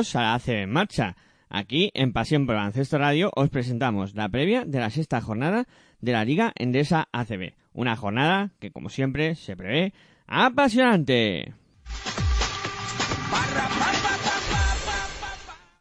[0.00, 1.16] y la ACB en Marcha.
[1.50, 5.66] Aquí, en Pasión por Baloncesto Radio, os presentamos la previa de la sexta jornada
[6.00, 7.54] de la Liga Endesa ACB.
[7.72, 9.92] Una jornada que, como siempre, se prevé
[10.26, 11.52] apasionante.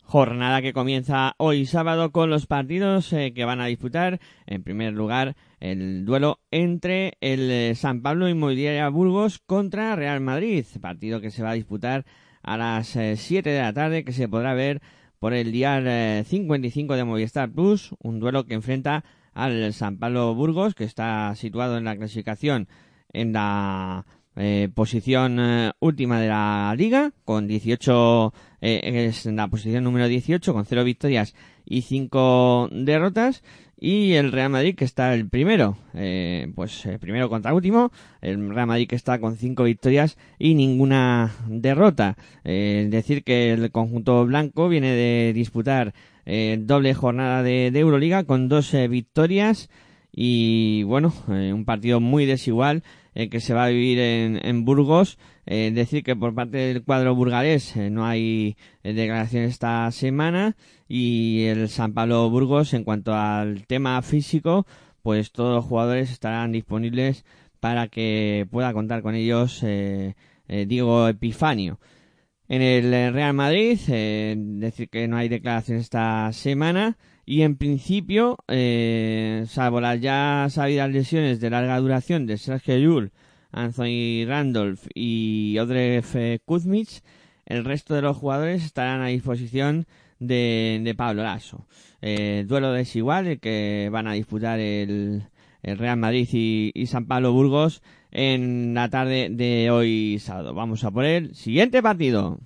[0.04, 4.20] Jornada que comienza hoy sábado con los partidos eh, que van a disputar.
[4.48, 10.66] En primer lugar, el duelo entre el eh, San Pablo Inmobiliaria Burgos contra Real Madrid.
[10.82, 12.06] Partido que se va a disputar
[12.42, 14.82] a las 7 eh, de la tarde, que se podrá ver
[15.20, 17.94] por el día 55 de Movistar Plus.
[18.00, 22.68] Un duelo que enfrenta al San Pablo Burgos, que está situado en la clasificación
[23.12, 24.06] en la
[24.36, 30.08] eh, posición eh, última de la liga, con 18, eh, es en la posición número
[30.08, 31.36] 18, con 0 victorias
[31.66, 33.44] y 5 derrotas.
[33.82, 35.78] Y el Real Madrid, que está el primero,
[36.54, 42.18] pues primero contra último, el Real Madrid que está con 5 victorias y ninguna derrota.
[42.44, 45.94] es decir, que el conjunto blanco viene de disputar
[46.26, 49.70] doble jornada de, de Euroliga con dos victorias
[50.12, 52.84] y bueno, un partido muy desigual
[53.16, 55.18] eh, que se va a vivir en, en Burgos.
[55.46, 60.56] Eh, decir que por parte del cuadro burgalés eh, no hay declaraciones esta semana
[60.88, 64.68] y el San Pablo Burgos en cuanto al tema físico
[65.02, 67.26] pues todos los jugadores estarán disponibles
[67.60, 69.64] para que pueda contar con ellos
[70.48, 71.80] Diego Epifanio.
[72.48, 76.98] En el Real Madrid, decir que no hay declaraciones esta semana
[77.30, 83.12] y en principio, eh, salvo las ya sabidas lesiones de larga duración de Sergio Yul,
[83.52, 87.04] Anthony Randolph y Odref Kuzmich,
[87.46, 89.86] el resto de los jugadores estarán a disposición
[90.18, 91.68] de, Pablo Lasso.
[92.02, 95.28] Eh, duelo desigual, el que van a disputar el,
[95.62, 100.56] Real Madrid y, San Pablo Burgos en la tarde de hoy sábado.
[100.56, 102.40] Vamos a por el siguiente partido.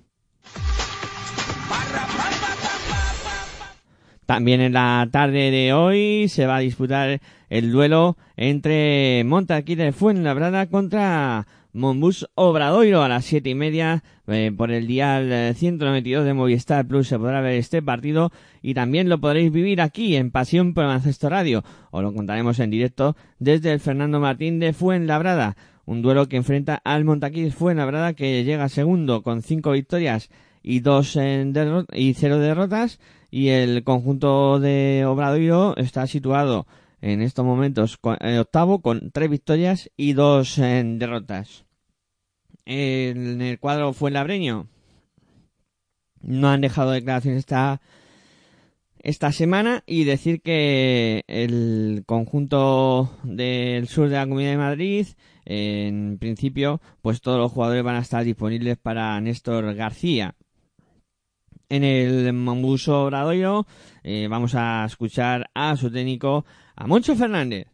[4.26, 7.20] También en la tarde de hoy se va a disputar
[7.50, 14.50] el duelo entre Montaquí de Fuenlabrada contra Monbus Obradoiro a las siete y media eh,
[14.56, 17.08] por el dial 192 de Movistar Plus.
[17.08, 18.32] Se podrá ver este partido
[18.62, 21.62] y también lo podréis vivir aquí en Pasión por Mancesto Radio.
[21.90, 26.80] O lo contaremos en directo desde el Fernando Martín de Fuenlabrada un duelo que enfrenta
[26.84, 30.30] al Montaquí de Fuenlabrada que llega segundo con cinco victorias
[30.62, 31.18] y dos
[31.92, 32.98] y cero derrotas
[33.34, 36.68] y el conjunto de Obradoiro está situado
[37.00, 41.64] en estos momentos en octavo con tres victorias y dos derrotas.
[42.64, 44.68] En el cuadro fue labreño
[46.20, 47.80] no han dejado declaraciones esta
[49.00, 55.06] esta semana y decir que el conjunto del sur de la Comunidad de Madrid
[55.44, 60.36] en principio pues todos los jugadores van a estar disponibles para Néstor García
[61.68, 63.66] en el Mambuso Obradoiro.
[64.02, 66.44] Eh, vamos a escuchar a su técnico,
[66.76, 67.66] a Moncho Fernández.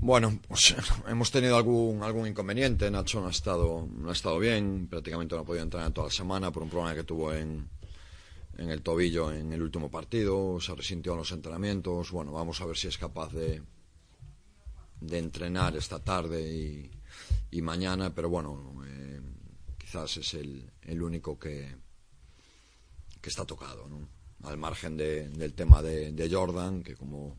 [0.00, 0.74] Bueno, pues
[1.08, 2.90] hemos tenido algún, algún inconveniente.
[2.90, 6.12] Nacho no ha, estado, no ha estado bien, prácticamente no ha podido entrenar toda la
[6.12, 7.68] semana por un problema que tuvo en,
[8.58, 10.60] en el tobillo en el último partido.
[10.60, 12.10] Se resintió en los entrenamientos.
[12.10, 13.62] Bueno, vamos a ver si es capaz de,
[15.00, 16.90] de entrenar esta tarde y,
[17.50, 19.20] y mañana, pero bueno, eh,
[19.78, 21.76] quizás es el, el único que,
[23.22, 24.08] que está tocado, ¿no?
[24.42, 27.38] Al margen de, del tema de, de, Jordan, que como,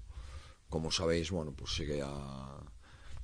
[0.69, 2.63] como sabéis, bueno, pues sigue a,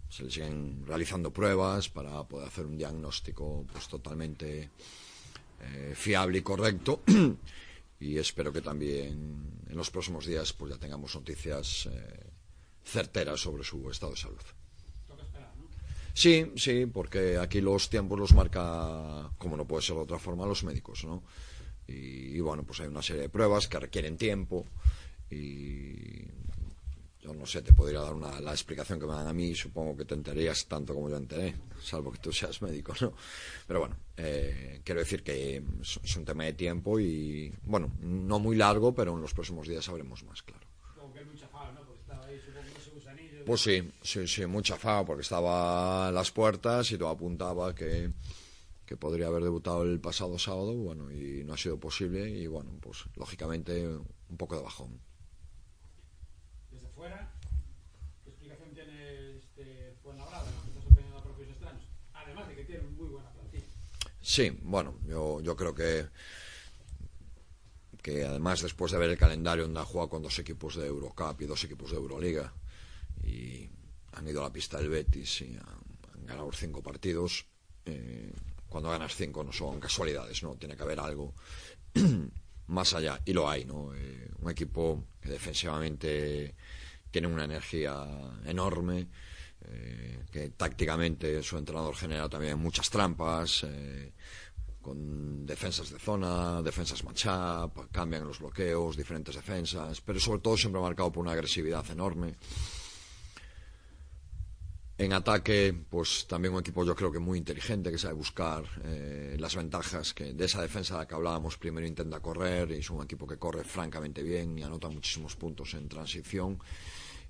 [0.09, 4.69] se le siguen realizando pruebas para poder hacer un diagnóstico pues totalmente
[5.61, 7.01] eh, fiable y correcto
[7.99, 12.25] y espero que también en los próximos días pues ya tengamos noticias eh,
[12.83, 14.41] certeras sobre su estado de salud.
[16.11, 20.45] Sí, sí, porque aquí los tiempos los marca, como no puede ser de otra forma,
[20.45, 21.23] los médicos, ¿no?
[21.89, 24.65] Y, bueno, pues hay una serie de pruebas que requieren tiempo
[25.29, 26.23] y
[27.21, 29.97] yo no sé, te podría dar una, la explicación que me dan a mí, supongo
[29.97, 33.13] que te enterarías tanto como yo enteré, salvo que tú seas médico, ¿no?
[33.67, 38.55] Pero bueno, eh, quiero decir que es, un tema de tiempo y, bueno, no muy
[38.55, 40.65] largo, pero en los próximos días sabremos más, claro.
[43.45, 48.11] Pues sí, sí, sí, mucha fama, porque estaba a las puertas y todo apuntaba que
[48.89, 52.71] que podría haber debutado el pasado sábado, bueno, y no ha sido posible, y bueno,
[52.81, 54.99] pues lógicamente un poco de bajón.
[56.71, 57.31] Desde fuera,
[58.23, 61.83] ¿qué explicación tiene este Fuenlabrada, que está sorprendiendo a propios extraños?
[62.15, 63.65] Además de que tiene muy buena plantilla.
[64.23, 66.07] Sí, bueno, yo, yo creo que
[68.01, 71.39] que además después de ver el calendario donde ha jugado con dos equipos de Eurocup
[71.41, 72.51] y dos equipos de Euroliga
[73.21, 73.69] y
[74.13, 77.45] han ido a la pista del Betis y han ganar os cinco partidos
[77.85, 78.33] eh,
[78.69, 81.33] cuando ganas cinco no son casualidades no tiene que haber algo
[82.67, 86.55] más allá y lo hay no eh, un equipo que defensivamente
[87.11, 88.05] tiene una energía
[88.45, 89.07] enorme
[89.65, 94.13] eh, que tácticamente su entrenador genera también muchas trampas eh,
[94.81, 100.81] con defensas de zona, defensas matchup, cambian los bloqueos, diferentes defensas, pero sobre todo siempre
[100.81, 102.35] marcado por una agresividad enorme.
[104.99, 109.37] En ataque, pues también un equipo yo creo que muy inteligente, que sabe buscar eh,
[109.39, 111.57] las ventajas que de esa defensa de la que hablábamos.
[111.57, 115.73] Primero intenta correr, y es un equipo que corre francamente bien y anota muchísimos puntos
[115.75, 116.59] en transición.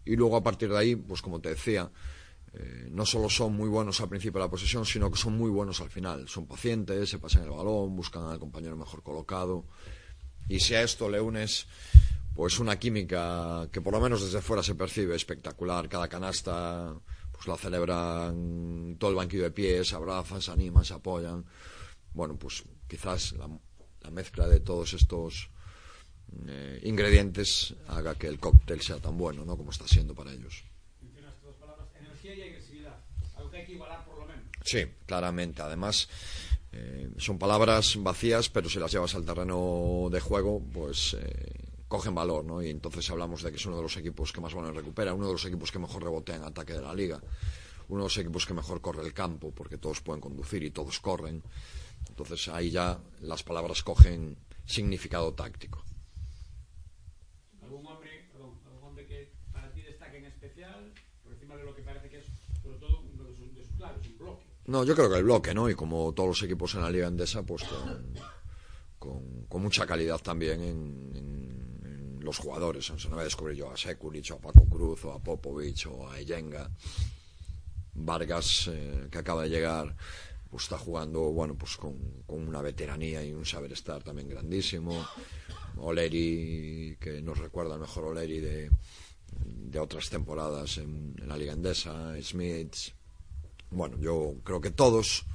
[0.03, 1.91] Y luego a partir de ahí, pues como te decía,
[2.53, 5.51] eh, no solo son muy buenos al principio de la posesión, sino que son muy
[5.51, 6.27] buenos al final.
[6.27, 9.65] Son pacientes, se pasan el balón, buscan al compañero mejor colocado.
[10.47, 11.67] Y si a esto le unes
[12.33, 16.95] pues una química que por lo menos desde fuera se percibe espectacular, cada canasta
[17.39, 21.45] pues la celebran todo el banquillo de pies, se abrazan, se animan, se apoyan.
[22.13, 23.49] Bueno, pues quizás la,
[24.01, 25.49] la mezcla de todos estos
[26.47, 29.55] eh, ingredientes haga que el cóctel sea tan bueno, ¿no?
[29.55, 30.65] Como está siendo para ellos.
[31.01, 32.97] Mencionaste dos palabras, energía y agresividad.
[33.37, 34.43] Algo que hay que igualar por lo menos.
[34.65, 35.61] Sí, claramente.
[35.61, 36.09] Además,
[36.73, 42.15] eh, son palabras vacías, pero si las llevas al terreno de juego, pues eh, cogen
[42.15, 42.61] valor, ¿no?
[42.61, 45.25] Y entonces hablamos de que es uno de los equipos que más balones recupera, uno
[45.25, 47.19] de los equipos que mejor rebotea en ataque de la liga,
[47.89, 50.99] uno de los equipos que mejor corre el campo, porque todos pueden conducir y todos
[50.99, 51.41] corren.
[52.07, 54.37] Entonces ahí ya las palabras cogen
[54.67, 55.83] significado táctico.
[57.63, 60.93] Algún hombre, perdón, algún hombre que para ti destaque en especial,
[61.23, 62.25] por encima de lo que parece que es,
[62.61, 64.45] sobre todo, uno de sus, de sus claves, un bloque.
[64.67, 65.67] No, yo creo que el bloque, ¿no?
[65.67, 68.13] Y como todos los equipos en la Liga Endesa, pues con,
[68.99, 71.48] con, con mucha calidad también en, en, en
[72.29, 72.91] los jugadores.
[73.05, 76.07] No voy a descubrir yo a Sekulic, o a Paco Cruz, o a Popovic, o
[76.07, 76.69] a Eyenga.
[77.95, 79.95] Vargas, eh, que acaba de llegar,
[80.49, 81.95] pues está jugando, bueno, pues con,
[82.27, 84.93] una veteranía y un saber estar también grandísimo.
[85.77, 88.69] Oleri, que nos recuerda mejor Oleri de,
[89.43, 92.75] de otras temporadas en, la Liga Endesa, Smith.
[93.71, 95.25] Bueno, yo creo que todos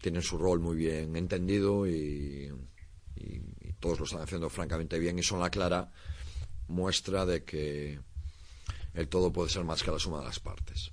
[0.00, 2.50] tienen su rol muy bien entendido y
[3.80, 5.90] todos lo están haciendo francamente bien y son la clara
[6.68, 8.00] muestra de que
[8.94, 10.92] el todo puede ser más que la suma de las partes.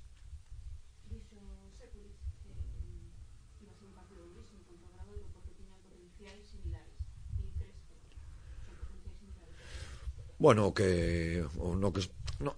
[10.40, 12.00] Bueno, que o no que
[12.38, 12.54] no,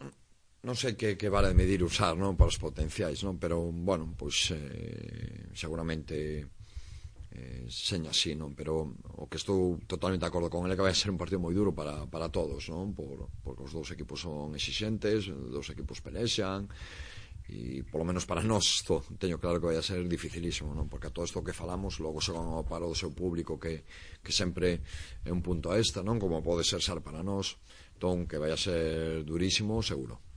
[0.61, 4.13] non sei que, que vale de medir usar non para os potenciais non pero bueno
[4.13, 6.45] pois eh, seguramente
[7.33, 8.59] eh, seña así, non?
[8.59, 11.55] Pero o que estou totalmente de acordo con ele que vai ser un partido moi
[11.55, 12.91] duro para, para todos, non?
[12.91, 16.67] Por, porque os dous equipos son exixentes, os dous equipos pelexan,
[17.51, 20.91] e polo menos para nós to, teño claro que vai a ser dificilísimo, non?
[20.91, 23.83] Porque a todo isto que falamos logo se van ao paro do seu público que,
[24.23, 24.83] que sempre
[25.27, 26.19] é un punto a esta, non?
[26.19, 27.59] Como pode ser ser para nós,
[27.95, 30.30] entón que vai a ser durísimo, seguro.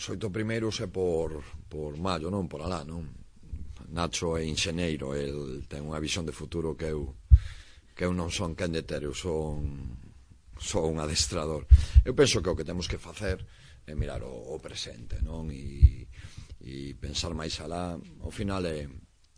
[0.00, 2.48] os oito primeiros é por, por maio, non?
[2.48, 3.04] Por alá, non?
[3.92, 7.20] Nacho é enxeneiro, el ten unha visión de futuro que eu
[7.92, 9.60] que eu non son quen de ter, eu son
[10.56, 11.68] son un adestrador.
[12.00, 13.44] Eu penso que o que temos que facer
[13.84, 15.52] é mirar o, o presente, non?
[15.52, 16.08] E,
[16.64, 17.92] e pensar máis alá,
[18.24, 18.88] ao final é,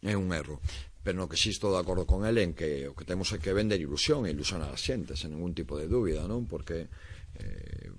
[0.06, 0.62] é un erro.
[1.02, 3.42] Pero no que sí estou de acordo con ele en que o que temos é
[3.42, 6.46] que vender ilusión e ilusionar a xente, sen ningún tipo de dúbida, non?
[6.46, 6.86] Porque
[7.34, 7.90] eh,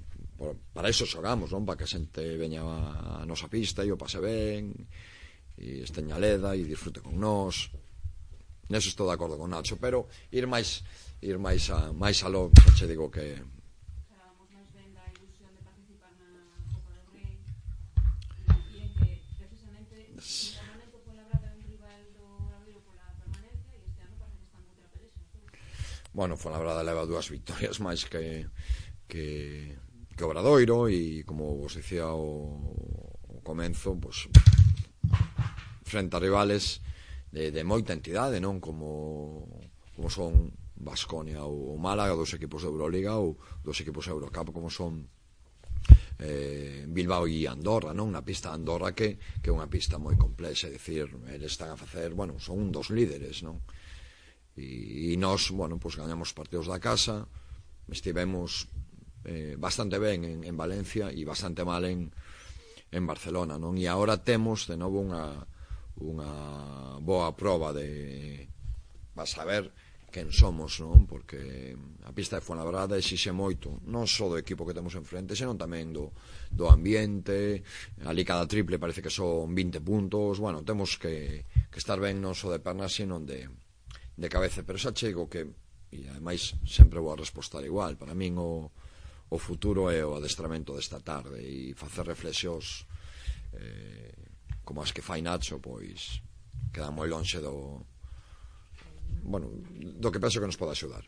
[0.43, 1.63] por, para eso xogamos, non?
[1.63, 4.75] Para que a xente veña a, a nosa pista e o pase ben
[5.55, 7.71] e esteña leda e disfrute con nós.
[8.67, 10.83] Neso estou de acordo con Nacho pero ir máis
[11.23, 13.39] ir máis a máis aló che digo que
[26.13, 28.45] Bueno, Fuenlabrada leva dúas victorias máis que
[29.09, 29.75] que
[30.23, 32.55] que Obradoiro e como vos dicía o,
[33.27, 34.31] o comenzo, pues,
[35.83, 36.79] frente a rivales
[37.35, 39.43] de, de moita entidade, non como
[39.99, 43.35] como son Basconia ou Málaga, dos equipos de Euroliga ou
[43.67, 45.11] dos equipos de Eurocup como son
[46.23, 48.07] eh, Bilbao e Andorra, non?
[48.07, 51.67] Na pista de Andorra que, que é unha pista moi complexa, é dicir, eles están
[51.67, 53.59] a facer, bueno, son un dos líderes, non?
[54.55, 57.27] E, e nós, bueno, pois pues, gañamos partidos da casa,
[57.91, 58.71] estivemos
[59.25, 62.11] eh, bastante ben en, en Valencia e bastante mal en,
[62.91, 63.75] en Barcelona, non?
[63.79, 65.43] E agora temos de novo unha
[66.01, 68.49] unha boa proba de
[69.13, 69.69] va saber
[70.13, 71.09] quen somos, non?
[71.09, 71.73] Porque
[72.05, 75.89] a pista de Fuenlabrada exixe moito, non só do equipo que temos enfrente, senón tamén
[75.89, 76.13] do,
[76.53, 77.65] do ambiente,
[78.05, 82.37] ali cada triple parece que son 20 puntos, bueno, temos que, que estar ben non
[82.37, 85.49] só de pernas, senón de, de cabeza, pero xa chego que,
[85.89, 88.69] e ademais sempre vou a respostar igual, para min o,
[89.33, 92.85] o futuro é o adestramento desta tarde e facer reflexións
[93.53, 94.13] eh,
[94.63, 96.21] como as que fai Nacho pois
[96.71, 97.81] queda moi lonxe do
[99.25, 99.49] bueno,
[100.01, 101.05] do que penso que nos pode axudar.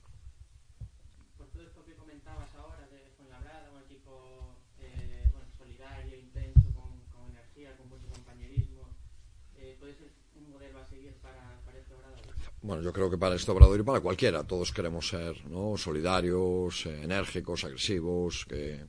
[12.65, 15.77] Bueno, yo creo que para este obrador y para cualquiera, todos queremos ser ¿no?
[15.77, 18.83] solidarios, eh, enérgicos, agresivos, que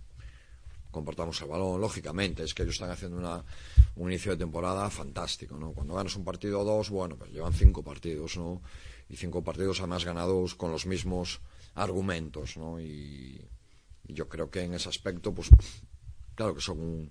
[0.90, 3.44] comportamos el balón, lógicamente, es que ellos están haciendo una,
[3.96, 5.72] un inicio de temporada fantástico, ¿no?
[5.72, 8.62] Cuando ganas un partido o dos, bueno, pues llevan cinco partidos, ¿no?
[9.10, 11.42] Y cinco partidos además ganados con los mismos
[11.74, 12.80] argumentos, ¿no?
[12.80, 13.46] Y,
[14.08, 15.50] y yo creo que en ese aspecto, pues,
[16.34, 17.10] claro que son un,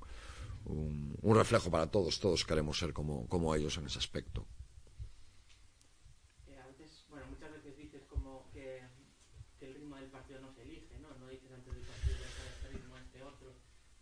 [0.66, 4.48] un, un reflejo para todos, todos queremos ser como, como ellos en ese aspecto.
[6.48, 8.82] Eh, a veces, bueno, muchas veces dices como que,
[9.60, 11.10] que el ritmo del partido no se elige, ¿no?
[11.20, 13.54] No dices antes del partido de este ritmo, este otro.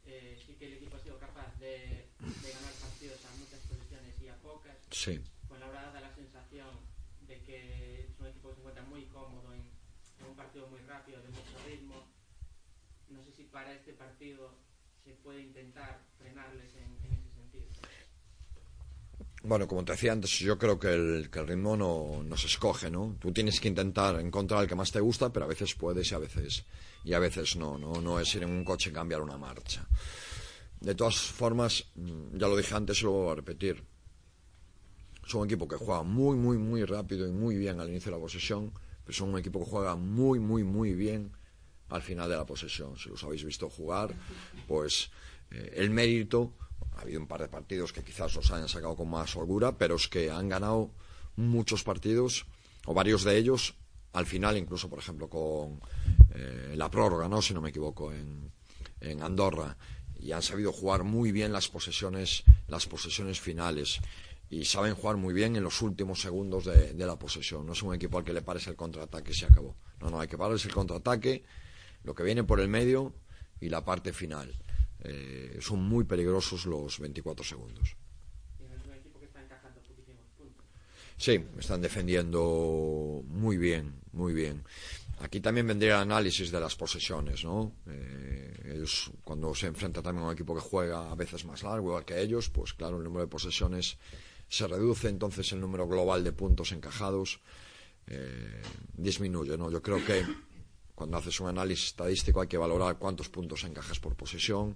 [0.05, 4.15] Eh, sí que el equipo ha sido capaz de, de ganar partidos a muchas posiciones
[4.21, 4.77] y a pocas.
[4.91, 5.19] Sí.
[5.49, 6.69] Pues la verdad da la sensación
[7.27, 10.79] de que es un equipo que se encuentra muy cómodo en, en un partido muy
[10.81, 12.07] rápido, de mucho ritmo.
[13.09, 14.55] No sé si para este partido
[15.03, 17.65] se puede intentar frenarles en, en ese sentido.
[19.43, 22.47] Bueno, como te decía antes, yo creo que el, que el ritmo no, no se
[22.47, 23.17] escoge, ¿no?
[23.19, 26.15] Tú tienes que intentar encontrar el que más te gusta, pero a veces puedes y
[26.15, 26.63] a veces,
[27.03, 27.99] y a veces no, ¿no?
[27.99, 29.85] No es ir en un coche y cambiar una marcha.
[30.83, 33.81] De todas formas, mm, ya lo dije antes y lo voy a repetir.
[35.25, 38.17] Son un equipo que juega muy, muy, muy rápido y muy bien al inicio de
[38.17, 38.73] la posesión,
[39.05, 41.31] pero son un equipo que juega muy, muy, muy bien
[41.87, 42.97] al final de la posesión.
[42.97, 44.13] Si los habéis visto jugar,
[44.67, 45.09] pues
[45.51, 46.51] eh, el mérito
[46.97, 49.95] ha habido un par de partidos que quizás los hayan sacado con más holgura, pero
[49.95, 50.91] es que han ganado
[51.37, 52.45] muchos partidos,
[52.85, 53.73] o varios de ellos,
[54.11, 55.79] al final, incluso, por ejemplo, con
[56.35, 57.41] eh, la prórroga, ¿no?
[57.41, 59.77] si no me equivoco, en Andorra,
[60.23, 63.99] y han sabido jugar muy bien las posesiones, las posesiones finales.
[64.49, 67.65] Y saben jugar muy bien en los últimos segundos de, de la posesión.
[67.65, 69.75] No es un equipo al que le pares el contraataque y se acabó.
[69.99, 71.43] No, no, hay que pararles el contraataque,
[72.03, 73.13] lo que viene por el medio
[73.59, 74.53] y la parte final
[75.03, 77.95] eh, son muy peligrosos los 24 segundos.
[81.17, 84.63] Sí, están defendiendo muy bien, muy bien.
[85.23, 87.71] Aquí también vendría el análisis de las posesiones, ¿no?
[87.87, 91.97] Eh, ellos, cuando se enfrenta también a un equipo que juega a veces más largo,
[92.05, 93.97] que ellos, pues claro, el número de posesiones
[94.49, 97.39] se reduce, entonces el número global de puntos encajados
[98.07, 98.61] eh,
[98.97, 99.71] disminuye, ¿no?
[99.71, 100.25] Yo creo que
[100.93, 104.75] cuando haces un análisis estadístico hay que valorar cuántos puntos encajas por posesión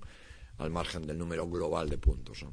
[0.59, 2.45] al margen del número global de puntos.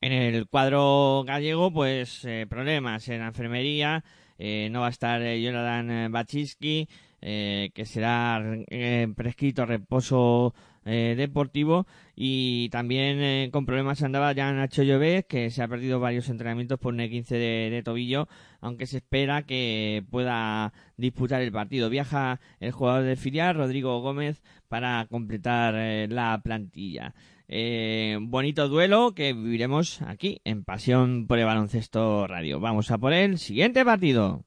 [0.00, 4.04] En el cuadro gallego, pues eh, problemas en la enfermería.
[4.38, 6.88] Eh, no va a estar eh, Jonathan Bachiski,
[7.20, 10.54] eh, que será eh, prescrito reposo
[10.90, 11.86] eh, deportivo.
[12.16, 16.78] Y también eh, con problemas andaba ya Nacho Llobet, que se ha perdido varios entrenamientos
[16.78, 18.26] por un 15 de, tobillo,
[18.62, 21.90] aunque se espera que pueda disputar el partido.
[21.90, 27.14] Viaja el jugador del filial, Rodrigo Gómez, para completar eh, la plantilla.
[27.50, 32.60] Eh, bonito duelo que viviremos aquí en Pasión por el Baloncesto Radio.
[32.60, 34.44] Vamos a por el siguiente partido.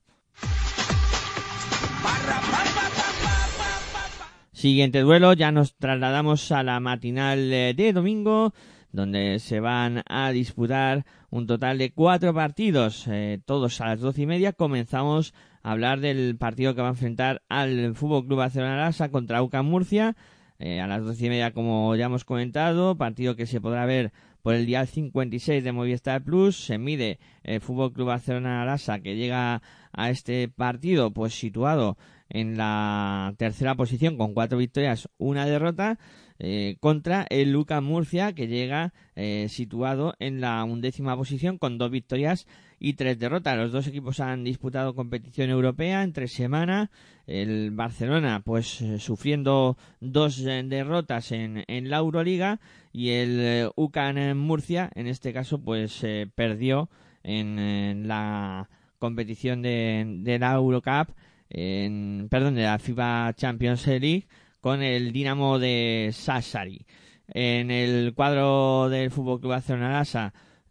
[4.51, 8.53] Siguiente duelo, ya nos trasladamos a la matinal de domingo,
[8.91, 14.21] donde se van a disputar un total de cuatro partidos, eh, todos a las doce
[14.21, 14.53] y media.
[14.53, 19.65] Comenzamos a hablar del partido que va a enfrentar al Fútbol Club Barcelona contra UCAM
[19.65, 20.15] Murcia.
[20.63, 24.11] Eh, a las doce y media, como ya hemos comentado, partido que se podrá ver
[24.43, 26.55] por el día 56 de Movistar Plus.
[26.55, 31.97] Se mide el Fútbol Club Barcelona Lasa, que llega a este partido, pues situado
[32.29, 35.97] en la tercera posición con cuatro victorias, una derrota,
[36.37, 41.89] eh, contra el Luca Murcia, que llega eh, situado en la undécima posición con dos
[41.89, 42.45] victorias
[42.83, 43.55] y tres derrotas.
[43.55, 46.89] Los dos equipos han disputado competición europea entre semana.
[47.27, 52.59] El Barcelona, pues eh, sufriendo dos eh, derrotas en, en la Euroliga
[52.91, 56.89] y el eh, UCAN Murcia, en este caso, pues eh, perdió
[57.21, 61.15] en, en la competición de, de la Eurocup
[61.51, 64.27] en, perdón, de la FIBA Champions League
[64.59, 66.83] con el Dinamo de Sassari.
[67.27, 70.03] En el cuadro del Fútbol Club Barcelona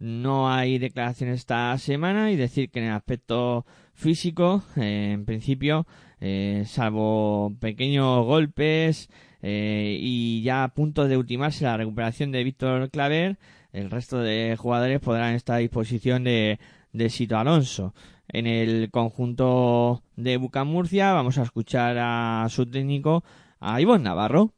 [0.00, 5.86] no hay declaraciones esta semana y decir que en el aspecto físico, eh, en principio,
[6.20, 9.10] eh, salvo pequeños golpes
[9.42, 13.38] eh, y ya a punto de ultimarse la recuperación de Víctor Claver,
[13.72, 16.58] el resto de jugadores podrán estar a disposición de,
[16.92, 17.94] de Sito Alonso.
[18.28, 23.22] En el conjunto de Bucamurcia vamos a escuchar a su técnico,
[23.60, 24.52] a Ivonne Navarro.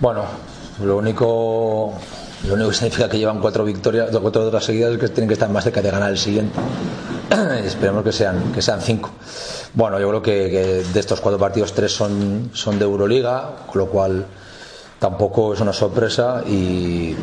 [0.00, 0.24] Bueno,
[0.82, 1.92] lo único,
[2.46, 5.34] lo único que significa que llevan cuatro victorias, cuatro otras seguidas es que tienen que
[5.34, 6.58] estar más cerca de ganar el siguiente.
[7.64, 9.10] Esperemos que sean, que sean cinco.
[9.74, 13.78] Bueno, yo creo que, que, de estos cuatro partidos tres son, son de Euroliga, con
[13.80, 14.26] lo cual
[14.98, 17.14] tampoco es una sorpresa y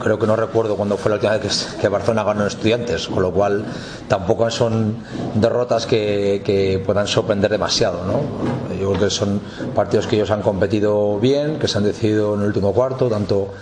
[0.00, 3.22] creo que no recuerdo cuándo fue la última vez que, Barcelona ganó en estudiantes, con
[3.22, 3.64] lo cual
[4.08, 4.96] tampoco son
[5.34, 8.04] derrotas que, puedan sorprender demasiado.
[8.04, 8.74] ¿no?
[8.74, 9.40] Yo creo que son
[9.74, 13.52] partidos que ellos han competido bien, que se han decidido en el último cuarto, tanto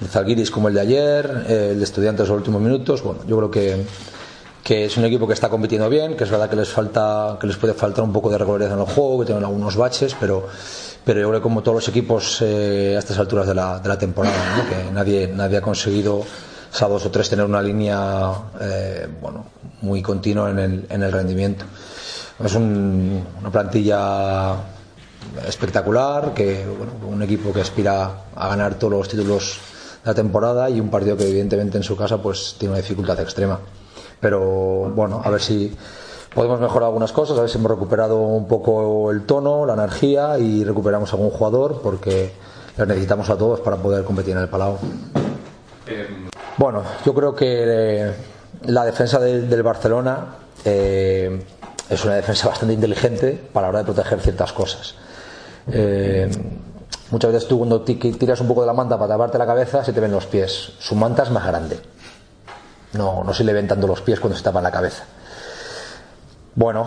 [0.00, 3.02] el Zalgiris como el de ayer, el de estudiantes en los últimos minutos.
[3.02, 3.86] Bueno, yo creo que,
[4.62, 7.46] que es un equipo que está compitiendo bien, que es verdad que les falta, que
[7.46, 10.46] les puede faltar un poco de regularidad en el juego, que tienen algunos baches, pero
[11.04, 13.88] pero yo creo que como todos los equipos eh, a estas alturas de la, de
[13.88, 16.22] la temporada, que nadie, nadie ha conseguido,
[16.70, 19.46] salvo dos o tres, tener una línea eh, bueno,
[19.82, 21.66] muy continua en el, en el rendimiento.
[22.42, 24.54] Es un, una plantilla
[25.46, 29.58] espectacular, que bueno, un equipo que aspira a ganar todos los títulos
[30.02, 33.20] de la temporada y un partido que evidentemente en su casa pues tiene una dificultad
[33.20, 33.60] extrema.
[34.20, 35.70] Pero bueno, a ver si
[36.34, 40.38] podemos mejorar algunas cosas, a ver si hemos recuperado un poco el tono, la energía
[40.38, 42.32] y recuperamos algún jugador porque
[42.76, 44.76] los necesitamos a todos para poder competir en el Palau.
[45.86, 46.28] Eh...
[46.56, 48.12] Bueno, yo creo que eh,
[48.66, 50.26] la defensa del, del Barcelona
[50.64, 51.44] eh,
[51.88, 54.94] es una defensa bastante inteligente para la hora de proteger ciertas cosas.
[55.70, 56.30] Eh,
[57.10, 59.92] muchas veces tú cuando tiras un poco de la manta para taparte la cabeza se
[59.92, 60.72] te ven los pies.
[60.78, 61.78] Su manta es más grande.
[62.92, 65.04] No, no se le ven tanto los pies cuando se tapa la cabeza.
[66.54, 66.86] Bueno,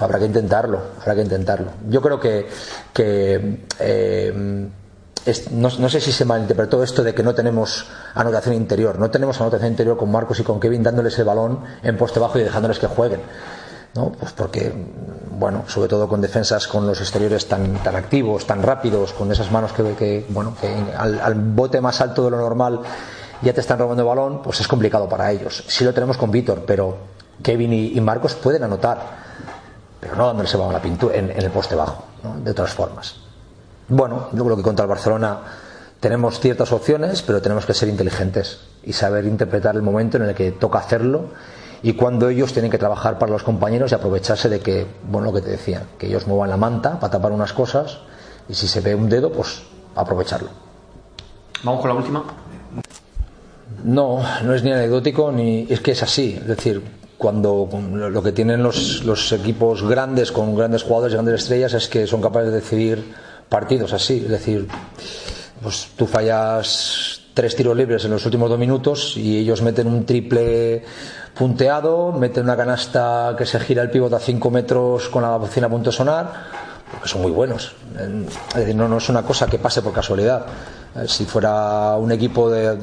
[0.00, 1.70] habrá que intentarlo, habrá que intentarlo.
[1.88, 2.48] Yo creo que,
[2.92, 4.68] que eh,
[5.52, 8.98] no, sé si se malinterpretó esto de que no tenemos anotación interior.
[8.98, 12.38] No tenemos anotación interior con Marcos y con Kevin dándoles el balón en poste bajo
[12.38, 13.20] y dejándoles que jueguen.
[13.94, 14.12] ¿no?
[14.12, 14.72] Pues porque,
[15.32, 19.50] bueno, sobre todo con defensas con los exteriores tan, tan activos, tan rápidos, con esas
[19.50, 22.80] manos que, que bueno, que al, al bote más alto de lo normal
[23.42, 25.64] ya te están robando el balón, pues es complicado para ellos.
[25.66, 28.98] Sí lo tenemos con Víctor, pero Kevin y, y, Marcos pueden anotar,
[30.00, 32.40] pero no dándole balón a la pintura en, en el poste bajo, ¿no?
[32.40, 33.16] de otras formas.
[33.88, 35.38] Bueno, yo creo que contra el Barcelona
[36.00, 40.34] tenemos ciertas opciones, pero tenemos que ser inteligentes y saber interpretar el momento en el
[40.34, 41.30] que toca hacerlo
[41.82, 45.32] y cuando ellos tienen que trabajar para los compañeros y aprovecharse de que, bueno, lo
[45.32, 47.98] que te decía, que ellos muevan la manta para tapar unas cosas
[48.48, 49.62] y si se ve un dedo, pues
[49.94, 50.48] aprovecharlo.
[51.62, 52.24] Vamos con la última.
[53.84, 56.82] No, no es ni anecdótico ni es que es así, es decir,
[57.18, 61.88] cuando lo que tienen los, los, equipos grandes con grandes jugadores y grandes estrellas es
[61.88, 63.14] que son capaces de decidir
[63.48, 64.66] partidos así, es decir,
[65.62, 70.06] pues tú fallas tres tiros libres en los últimos dos minutos y ellos meten un
[70.06, 70.82] triple
[71.34, 75.66] punteado, meten una canasta que se gira el pivote a 5 metros con la bocina
[75.66, 76.32] a punto de sonar,
[76.90, 77.74] porque son muy buenos.
[78.50, 80.46] Es decir, no, no es una cosa que pase por casualidad.
[81.06, 82.78] Si fuera un equipo de,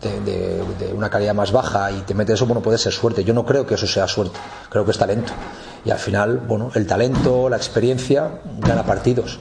[0.00, 3.24] de, una calidad más baja y te metes eso, bueno, puede ser suerte.
[3.24, 5.32] Yo no creo que eso sea suerte, creo que es talento.
[5.84, 9.38] Y al final, bueno, el talento, la experiencia, gana partidos.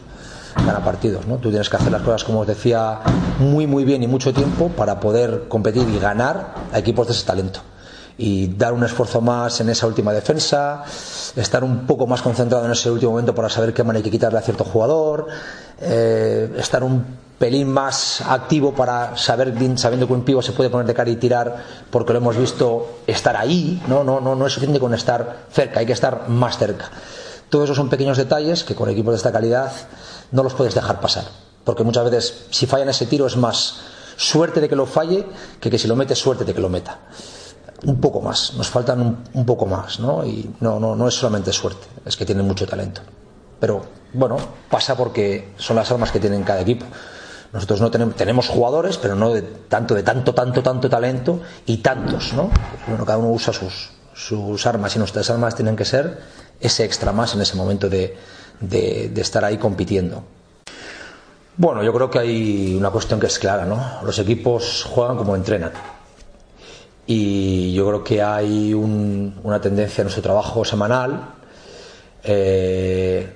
[0.56, 1.38] Gana partidos, ¿no?
[1.38, 3.00] Tú tienes que hacer las cosas, como os decía,
[3.40, 7.26] muy, muy bien y mucho tiempo para poder competir y ganar a equipos de ese
[7.26, 7.62] talento
[8.18, 10.84] y dar un esfuerzo más en esa última defensa,
[11.38, 14.12] estar un poco más concentrado en ese último momento para saber qué manera hay que
[14.12, 15.28] quitarle a cierto jugador,
[15.80, 17.06] eh, estar un
[17.40, 21.16] pelín más activo para saber, sabiendo que un pivo se puede poner de cara y
[21.16, 25.46] tirar, porque lo hemos visto estar ahí, no, no, no, no es suficiente con estar
[25.52, 26.92] cerca, hay que estar más cerca.
[27.50, 29.72] Todos esos son pequeños detalles que con equipos de esta calidad
[30.32, 31.24] no los puedes dejar pasar,
[31.64, 33.80] porque muchas veces si fallan ese tiro es más
[34.18, 35.26] suerte de que lo falle
[35.62, 37.00] que que si lo mete suerte de que lo meta
[37.86, 40.26] un poco más, nos faltan un, un, poco más, ¿no?
[40.26, 43.02] Y no, no, no es solamente suerte, es que tienen mucho talento.
[43.60, 43.82] Pero
[44.14, 44.38] bueno,
[44.70, 46.86] pasa porque son las armas que tienen cada equipo.
[47.52, 51.78] Nosotros no tenemos, tenemos jugadores, pero no de tanto, de tanto, tanto, tanto talento y
[51.78, 52.52] tantos, ¿no?
[52.88, 56.20] Bueno, cada uno usa sus, sus armas y nuestras armas tienen que ser
[56.60, 58.18] ese extra más en ese momento de,
[58.60, 60.24] de, estar ahí compitiendo.
[61.58, 64.00] Bueno, yo creo que hay una cuestión que es clara, ¿no?
[64.04, 65.72] Los equipos juegan como entrenan
[67.12, 71.34] y yo creo que hay un, una tendencia en nuestro trabajo semanal
[72.24, 73.36] eh,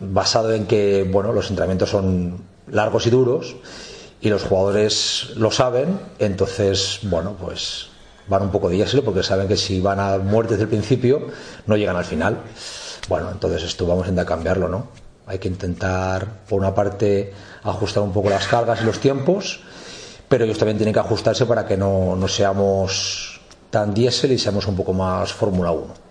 [0.00, 3.56] basado en que bueno, los entrenamientos son largos y duros
[4.20, 7.88] y los jugadores lo saben, entonces, bueno, pues
[8.26, 11.28] van un poco de diésel porque saben que si van a muerte desde el principio
[11.66, 12.38] no llegan al final.
[13.08, 14.88] Bueno, entonces esto vamos a intentar cambiarlo, ¿no?
[15.26, 19.60] Hay que intentar, por una parte, ajustar un poco las cargas y los tiempos,
[20.28, 24.66] pero ellos también tienen que ajustarse para que no, no seamos tan diésel y seamos
[24.66, 26.07] un poco más Fórmula 1.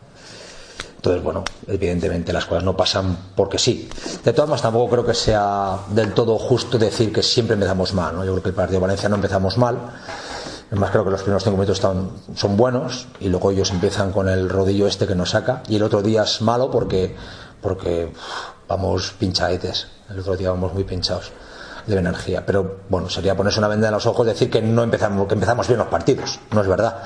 [1.08, 3.88] Entonces, bueno, evidentemente las cosas no pasan porque sí.
[4.26, 8.14] De todas maneras, tampoco creo que sea del todo justo decir que siempre empezamos mal.
[8.14, 8.26] ¿no?
[8.26, 9.78] Yo creo que el partido de Valencia no empezamos mal.
[10.70, 14.28] Además, creo que los primeros cinco minutos están, son buenos y luego ellos empiezan con
[14.28, 15.64] el rodillo este que nos saca.
[15.70, 17.16] Y el otro día es malo porque,
[17.62, 18.12] porque
[18.68, 19.88] vamos pinchadetes.
[20.10, 21.32] El otro día vamos muy pinchados
[21.86, 22.46] de energía.
[22.46, 25.70] Pero bueno, sería ponerse una venda en los ojos decir que no empezamos, que empezamos
[25.70, 26.42] bien los partidos.
[26.52, 27.02] No es verdad.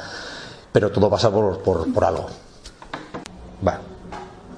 [0.71, 2.25] Pero todo pasa por, por, por algo.
[3.61, 3.90] Bueno,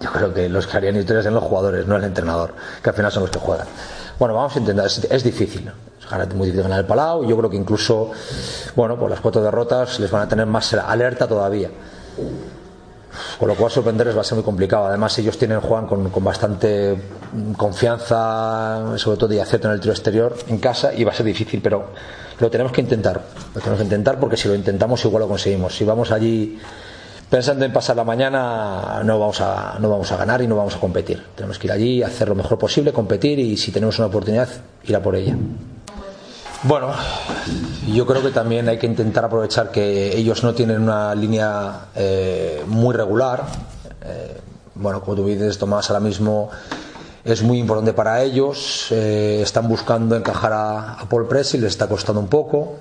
[0.04, 2.96] yo creo que los que harían historias son los jugadores, no el entrenador, que al
[2.96, 3.68] final son los que juegan.
[4.20, 5.72] Bueno, vamos a intentar, es, difícil.
[6.00, 8.12] Es muy difícil ganar el Palau yo creo que incluso,
[8.76, 11.70] bueno, pues las cuatro derrotas les van a tener más alerta todavía.
[13.40, 14.88] Con lo cual sorprenderles va a ser muy complicado.
[14.88, 16.98] Además ellos tienen juegan con, con bastante
[17.56, 21.26] confianza, sobre todo y acierto en el tiro exterior en casa y va a ser
[21.26, 21.88] difícil, pero
[22.40, 23.22] lo tenemos que intentar.
[23.54, 25.76] Lo tenemos que intentar porque si lo intentamos igual lo conseguimos.
[25.76, 26.60] Si vamos allí
[27.34, 30.76] pensando en pasar la mañana no vamos a no vamos a ganar y no vamos
[30.76, 31.20] a competir.
[31.34, 34.48] Tenemos que ir allí hacer lo mejor posible competir y si tenemos una oportunidad
[34.84, 35.36] ir a por ella.
[36.62, 36.94] Bueno
[37.92, 42.64] yo creo que también hay que intentar aprovechar que ellos no tienen una línea eh,
[42.68, 43.46] muy regular.
[44.06, 44.38] Eh,
[44.76, 46.52] bueno como tú dices Tomás ahora mismo
[47.26, 48.92] es muy importante para ellos.
[48.92, 52.78] Eh, están buscando encajar a, a Paul Press y les está costando un poco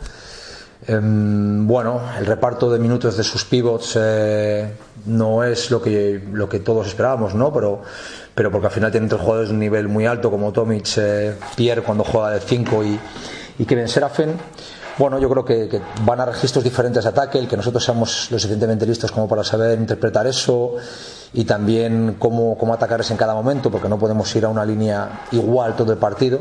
[0.85, 4.73] eh, bueno, el reparto de minutos de sus pivots eh,
[5.07, 7.53] no es lo que, lo que todos esperábamos, ¿no?
[7.53, 7.83] Pero,
[8.35, 11.37] pero porque al final tienen tres jugadores de un nivel muy alto como Tomic, eh,
[11.55, 12.99] Pierre cuando juega de 5 y,
[13.61, 14.35] y Kevin Serafen.
[14.99, 18.29] Bueno, yo creo que, que, van a registros diferentes de ataque, el que nosotros seamos
[18.31, 20.75] lo suficientemente listos como para saber interpretar eso
[21.33, 25.27] y también cómo, cómo atacarles en cada momento, porque no podemos ir a una línea
[25.31, 26.40] igual todo el partido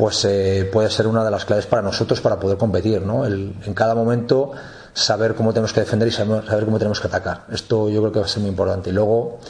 [0.00, 3.26] pues eh, puede ser una de las claves para nosotros para poder competir, ¿no?
[3.26, 4.52] En cada momento
[4.94, 7.44] saber cómo tenemos que defender y saber, cómo tenemos que atacar.
[7.52, 8.88] Esto yo creo que va a ser muy importante.
[8.88, 9.40] Y luego,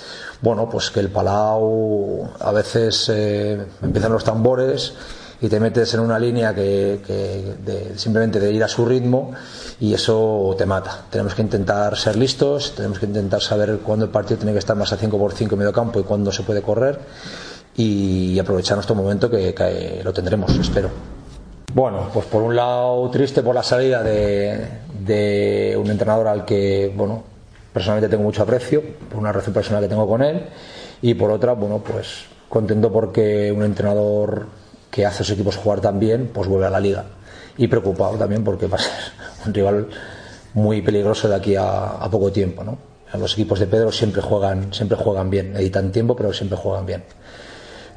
[0.42, 4.92] bueno, pues que el Palau a veces eh, empiezan los tambores
[5.40, 6.98] y te metes en una línea que,
[7.94, 9.30] simplemente de ir a su ritmo
[9.78, 11.04] y eso te mata.
[11.10, 14.74] Tenemos que intentar ser listos, tenemos que intentar saber cuándo el partido tiene que estar
[14.74, 16.98] más a 5 por 5 en medio campo y cuándo se puede correr
[17.76, 20.90] y aprovechar nuestro momento que, que lo tendremos, espero.
[21.72, 24.66] Bueno, pues por un lado triste por la salida de,
[25.04, 27.22] de, un entrenador al que, bueno,
[27.72, 30.46] personalmente tengo mucho aprecio, por una relación personal que tengo con él,
[31.00, 34.48] y por otra, bueno, pues contento porque un entrenador
[34.90, 37.04] que hace a sus equipos jugar tan bien, pues vuelve a la liga.
[37.56, 38.92] Y preocupado también porque va a ser
[39.46, 39.86] un rival
[40.54, 42.78] muy peligroso de aquí a, a poco tiempo, ¿no?
[43.16, 47.04] Los equipos de Pedro siempre juegan, siempre juegan bien, editan tiempo, pero siempre juegan bien.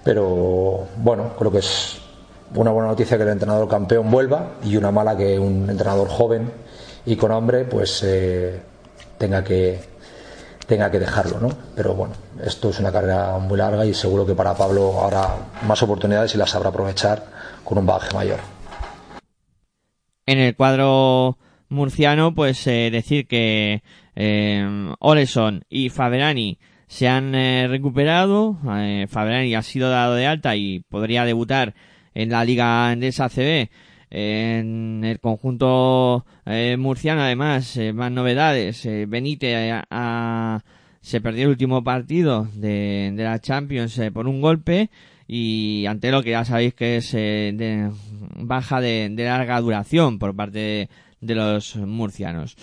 [0.03, 1.99] Pero bueno, creo que es
[2.55, 6.51] una buena noticia que el entrenador campeón vuelva y una mala que un entrenador joven
[7.05, 8.61] y con hambre pues eh,
[9.17, 9.79] tenga que
[10.67, 11.49] tenga que dejarlo, ¿no?
[11.75, 12.13] Pero bueno,
[12.43, 15.35] esto es una carrera muy larga y seguro que para Pablo habrá
[15.67, 17.25] más oportunidades y las sabrá aprovechar
[17.63, 18.39] con un bagaje mayor.
[20.25, 21.37] En el cuadro
[21.67, 23.83] murciano, pues eh, decir que
[24.15, 26.59] eh, Oleson y Faberani
[26.93, 28.59] se han eh, recuperado.
[28.77, 29.07] Eh,
[29.57, 31.73] ha sido dado de alta y podría debutar
[32.13, 33.69] en la Liga Andesa CB.
[34.11, 38.87] En el conjunto eh, murciano, además, eh, más novedades.
[39.07, 39.81] Benítez
[41.01, 44.91] se perdió el último partido de, la Champions por un golpe
[45.27, 47.89] y ante lo que ya sabéis que es de,
[48.35, 50.89] baja de, larga duración por parte
[51.21, 52.55] de los murcianos.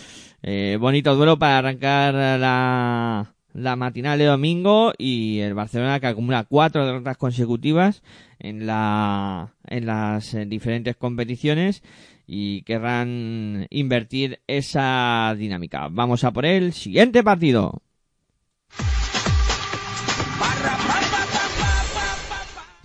[0.79, 6.87] bonito duelo para arrancar la, la matinal de domingo y el Barcelona que acumula cuatro
[6.87, 8.03] derrotas consecutivas
[8.39, 11.83] en la en las diferentes competiciones
[12.27, 15.89] y querrán invertir esa dinámica.
[15.91, 17.83] Vamos a por el siguiente partido.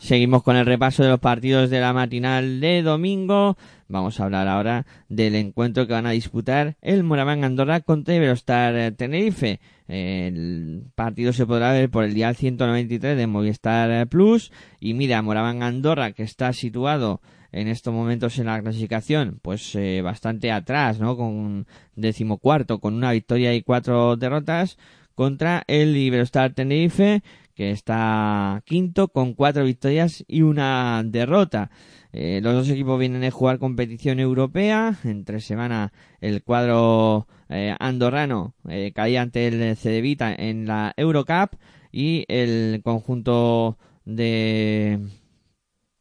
[0.05, 3.57] Seguimos con el repaso de los partidos de la matinal de domingo.
[3.87, 8.91] Vamos a hablar ahora del encuentro que van a disputar el Moraván Andorra contra Iberostar
[8.91, 9.59] Tenerife.
[9.87, 14.51] El partido se podrá ver por el día 193 de Movistar Plus.
[14.79, 17.21] Y mira, Moraván Andorra, que está situado
[17.51, 21.15] en estos momentos en la clasificación, pues eh, bastante atrás, ¿no?
[21.15, 24.77] Con decimocuarto, con una victoria y cuatro derrotas
[25.13, 31.71] contra el Iberostar Tenerife, que está quinto con cuatro victorias y una derrota.
[32.17, 34.95] Eh, los dos equipos vienen a jugar competición europea.
[35.03, 41.59] Entre semana el cuadro eh, andorrano eh, caía ante el Cedevita en la Eurocup
[41.91, 45.01] y el conjunto de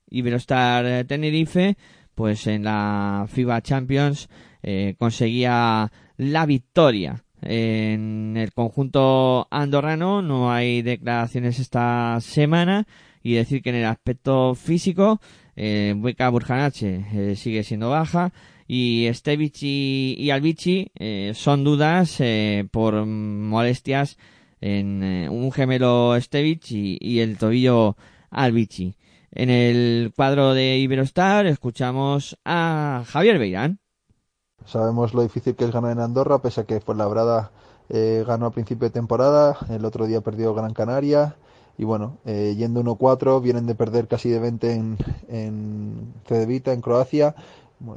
[0.09, 1.77] Iberostar Tenerife
[2.14, 4.29] pues en la FIBA Champions
[4.98, 12.87] conseguía la victoria en el conjunto andorrano no hay declaraciones esta semana
[13.22, 15.20] y decir que en el aspecto físico
[15.57, 18.33] eh, Burjanache eh, sigue siendo baja
[18.67, 24.17] y Stevich y, y Albici eh, son dudas eh, por molestias
[24.61, 27.97] en eh, un gemelo Stevich y, y el tobillo
[28.31, 28.97] Albici.
[29.31, 33.81] En el cuadro de Iberostar escuchamos a Javier Beirán.
[34.64, 37.51] Sabemos lo difícil que es ganar en Andorra, pese a que Fuenlabrada
[37.90, 41.37] eh, ganó a principio de temporada, el otro día perdió Gran Canaria
[41.77, 44.97] y bueno, eh, yendo 1-4, vienen de perder casi de 20 en,
[45.29, 47.35] en Cedevita, en Croacia.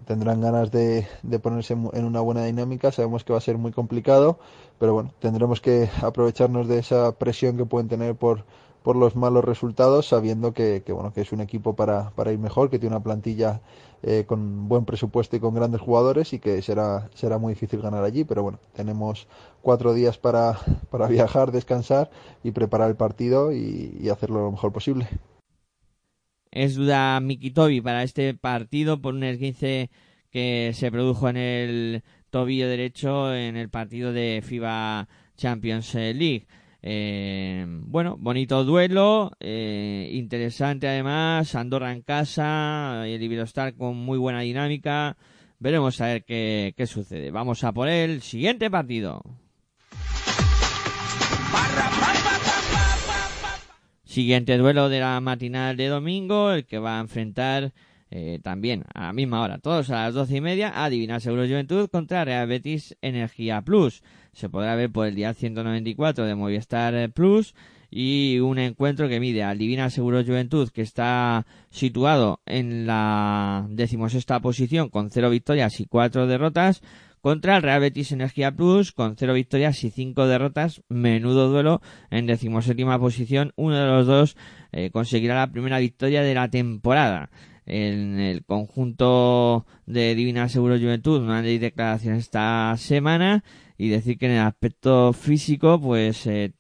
[0.06, 3.72] Tendrán ganas de, de ponerse en una buena dinámica, sabemos que va a ser muy
[3.72, 4.38] complicado,
[4.80, 8.44] pero bueno, tendremos que aprovecharnos de esa presión que pueden tener por,
[8.84, 12.40] por los malos resultados, sabiendo que, que, bueno, que es un equipo para, para ir
[12.40, 13.62] mejor, que tiene una plantilla
[14.04, 18.04] eh, con buen presupuesto y con grandes jugadores y que será, será muy difícil ganar
[18.04, 19.28] allí, pero bueno, tenemos
[19.62, 22.10] cuatro días para, para viajar, descansar
[22.44, 25.08] y preparar el partido y, y hacerlo lo mejor posible.
[26.52, 29.90] Es duda Mikitobi para este partido por un esguince
[30.32, 36.48] que se produjo en el tobillo derecho en el partido de FIBA Champions League.
[36.90, 44.40] Eh, bueno, bonito duelo, eh, interesante además, Andorra en casa, el Iberostar con muy buena
[44.40, 45.18] dinámica.
[45.60, 47.30] Veremos a ver qué, qué sucede.
[47.30, 49.22] Vamos a por el siguiente partido.
[54.06, 57.74] Siguiente duelo de la matinal de domingo, el que va a enfrentar
[58.10, 61.90] eh, también a la misma hora, todos a las doce y media, Adivina Seguro Juventud
[61.90, 64.02] contra Real Betis Energía Plus.
[64.38, 67.56] Se podrá ver por el día 194 de Movistar Plus
[67.90, 74.40] y un encuentro que mide al Divina Seguro Juventud que está situado en la decimosexta
[74.40, 76.84] posición con cero victorias y cuatro derrotas
[77.20, 80.84] contra el Real Betis Energía Plus con cero victorias y cinco derrotas.
[80.88, 83.54] Menudo duelo en decimoséptima posición.
[83.56, 84.38] Uno de los dos
[84.72, 87.32] eh, conseguirá la primera victoria de la temporada.
[87.66, 93.44] En el conjunto de Divina Seguro Juventud no hay declaraciones esta semana
[93.78, 96.54] y decir que en el aspecto físico pues eh,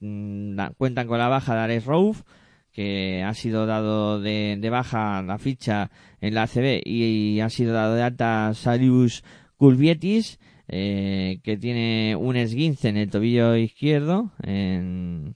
[0.77, 2.21] cuentan con la baja de Ares Rouf
[2.71, 5.89] que ha sido dado de, de, baja la ficha
[6.21, 9.23] en la ACB y, ha sido dado de alta Salius
[9.55, 15.35] Culvietis eh, que tiene un esguince en el tobillo izquierdo en,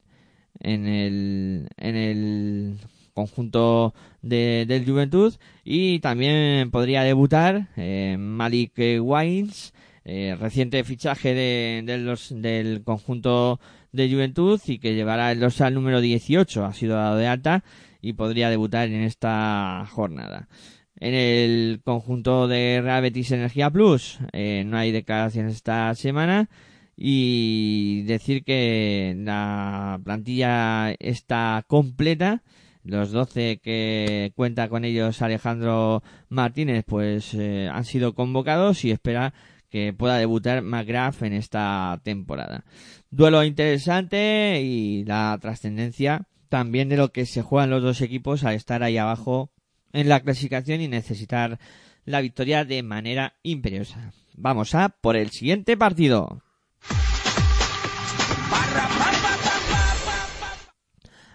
[0.59, 2.77] en el en el
[3.13, 11.83] conjunto de, del Juventud y también podría debutar eh, Malik Wines eh, reciente fichaje de,
[12.31, 13.59] del conjunto
[13.91, 17.63] de Juventud y que llevará el dorsal número 18 ha sido dado de alta
[18.01, 20.47] y podría debutar en esta jornada.
[20.95, 26.49] En el conjunto de Real Betis Energía Plus eh, no hay declaraciones esta semana
[26.95, 32.43] y decir que la plantilla está completa.
[32.83, 39.33] Los 12 que cuenta con ellos Alejandro Martínez pues eh, han sido convocados y espera
[39.71, 42.65] que pueda debutar McGrath en esta temporada.
[43.09, 48.55] Duelo interesante y la trascendencia también de lo que se juegan los dos equipos al
[48.55, 49.49] estar ahí abajo
[49.93, 51.57] en la clasificación y necesitar
[52.03, 54.11] la victoria de manera imperiosa.
[54.35, 56.41] Vamos a por el siguiente partido.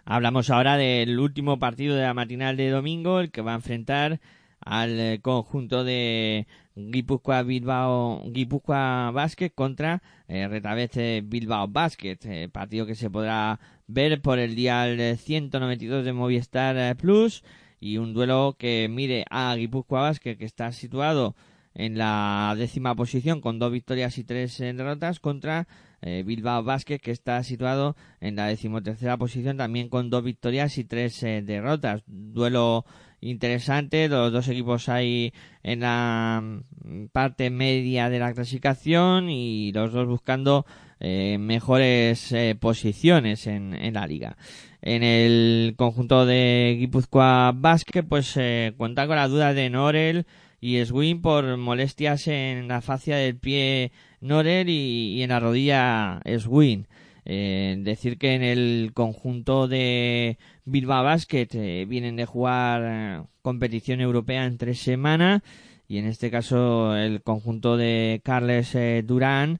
[0.04, 4.20] Hablamos ahora del último partido de la matinal de domingo, el que va a enfrentar
[4.60, 6.46] al conjunto de
[6.76, 14.20] Guipúzcoa Bilbao Guipúzcoa Basket contra eh, Retabete Bilbao Basket, eh, partido que se podrá ver
[14.20, 14.84] por el día
[15.16, 17.42] 192 de Movistar Plus
[17.80, 21.34] y un duelo que mire a Guipúzcoa Basket que está situado
[21.74, 25.66] en la décima posición con dos victorias y tres derrotas contra
[26.06, 30.84] eh, Bilbao Basket que está situado en la decimotercera posición también con dos victorias y
[30.84, 32.04] tres eh, derrotas.
[32.06, 32.84] Duelo
[33.20, 35.32] interesante, los dos equipos ahí
[35.64, 40.64] en la mm, parte media de la clasificación y los dos buscando
[41.00, 44.36] eh, mejores posiciones en, la liga.
[44.82, 48.38] En el conjunto de Guipúzcoa Basket pues
[48.76, 50.24] cuenta con la duda de Norel
[50.60, 53.90] y Swin por molestias en la fascia del pie
[54.20, 56.86] Norel y, en la rodilla Swin.
[57.28, 64.00] Eh, decir que en el conjunto de Bilbao Basket eh, vienen de jugar eh, competición
[64.00, 65.42] europea en tres semanas
[65.88, 69.58] y en este caso el conjunto de Carles eh, Durán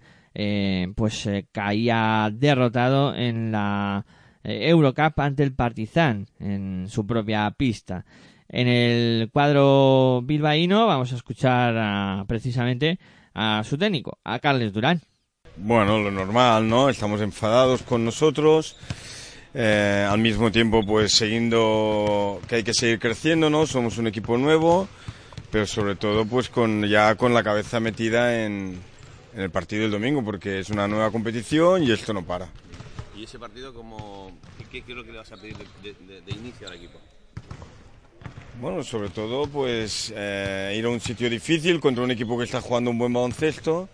[0.95, 4.05] pues caía derrotado en la
[4.45, 8.05] Eurocup ante el Partizan en su propia pista.
[8.49, 12.99] En el cuadro bilbaíno vamos a escuchar a- precisamente
[13.38, 15.03] a su técnico, a Carles Durán.
[15.59, 16.88] Bueno, lo normal, ¿no?
[16.88, 18.77] Estamos enfadados con nosotros.
[19.55, 23.66] eh, al mismo tiempo, pues siguiendo que hay que seguir creciendo, ¿no?
[23.66, 24.87] Somos un equipo nuevo,
[25.51, 28.79] pero sobre todo, pues con ya con la cabeza metida en,
[29.35, 32.49] en el partido del domingo, porque es una nueva competición y esto no para.
[33.16, 34.31] ¿Y ese partido como
[34.70, 36.99] qué, qué es lo que le vas a pedir de, de- de inicio al equipo?
[38.61, 42.61] Bueno, sobre todo, pues eh, ir a un sitio difícil contra un equipo que está
[42.62, 43.88] jugando un buen baloncesto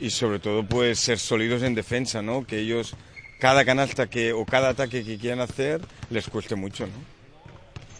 [0.00, 2.46] y sobre todo, pues ser sólidos en defensa, ¿no?
[2.46, 2.94] Que ellos
[3.38, 5.80] cada canasta que o cada ataque que quieran hacer
[6.10, 6.92] les cueste mucho, ¿no?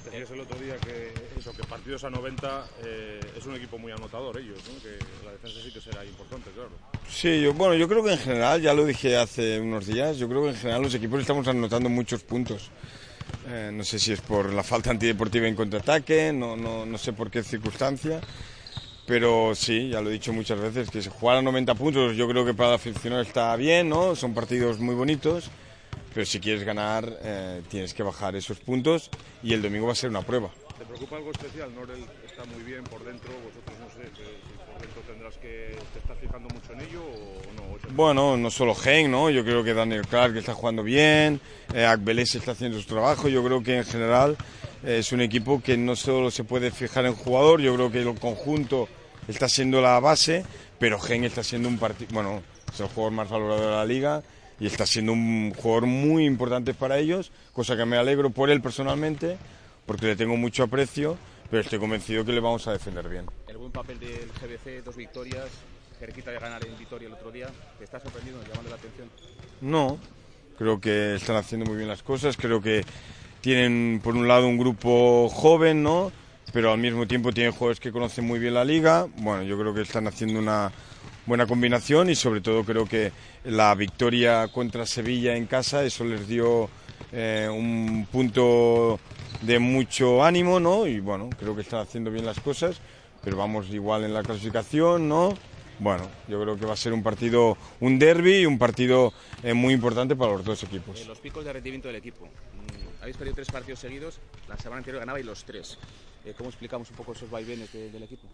[0.04, 3.90] Decías el otro día que eso, que partidos a 90 eh, es un equipo muy
[3.92, 4.82] anotador ellos, ¿no?
[4.82, 6.70] que la defensa sí que será importante, claro.
[7.08, 10.28] Sí, yo, bueno, yo creo que en general, ya lo dije hace unos días, yo
[10.28, 12.70] creo que en general los equipos estamos anotando muchos puntos.
[13.44, 17.12] Eh, no sé si es por la falta antideportiva en contraataque, no, no, no sé
[17.12, 18.20] por qué circunstancia,
[19.04, 22.44] pero sí, ya lo he dicho muchas veces, que jugar a 90 puntos yo creo
[22.44, 24.14] que para el aficionado está bien, ¿no?
[24.14, 25.50] Son partidos muy bonitos,
[26.14, 29.10] pero si quieres ganar eh, tienes que bajar esos puntos
[29.42, 30.50] y el domingo va a ser una prueba.
[30.78, 31.74] ¿Te preocupa algo especial?
[31.74, 34.08] Norel está muy bien por dentro, vosotros no sé,
[34.66, 37.61] por dentro tendrás que, ¿te estás fijando mucho en ello o no?
[37.84, 39.30] ¿O es- Bueno, no solo Gen, ¿no?
[39.30, 41.40] Yo creo que Daniel Clark está jugando bien,
[41.74, 43.28] eh, Akbelés está haciendo su trabajo.
[43.28, 44.36] Yo creo que en general
[44.84, 48.02] eh, es un equipo que no solo se puede fijar en jugador, yo creo que
[48.02, 48.88] el conjunto
[49.28, 50.44] está siendo la base,
[50.78, 52.42] pero Gen está siendo un partido, bueno,
[52.72, 54.22] es el jugador más valorado de la liga
[54.58, 58.60] y está siendo un jugador muy importante para ellos, cosa que me alegro por él
[58.60, 59.36] personalmente,
[59.86, 61.16] porque le tengo mucho aprecio,
[61.50, 63.26] pero estoy convencido que le vamos a defender bien.
[63.46, 65.46] El buen papel del GBC, dos victorias,
[66.06, 67.46] de ganar en Vitoria el otro día.
[67.78, 69.08] ¿Te está la atención?
[69.60, 69.98] No,
[70.58, 72.84] creo que están haciendo muy bien las cosas, creo que
[73.40, 76.10] tienen por un lado un grupo joven, ¿no?
[76.52, 79.06] Pero al mismo tiempo tienen jugadores que conocen muy bien la liga.
[79.18, 80.72] Bueno, yo creo que están haciendo una
[81.24, 83.12] buena combinación y sobre todo creo que
[83.44, 86.68] la victoria contra Sevilla en casa, eso les dio
[87.12, 88.98] eh, un punto
[89.40, 90.84] de mucho ánimo, ¿no?
[90.86, 92.80] Y bueno, creo que están haciendo bien las cosas,
[93.22, 95.32] pero vamos igual en la clasificación, ¿no?
[95.82, 99.52] Bueno, yo creo que va a ser un partido, un derby y un partido eh,
[99.52, 101.00] muy importante para los dos equipos.
[101.00, 102.24] Eh, los picos de rendimiento del equipo.
[102.26, 105.76] Mm, Habéis perdido tres partidos seguidos, la semana anterior ganabais los tres.
[106.24, 108.28] Eh, ¿Cómo explicamos un poco esos vaivenes de- del equipo?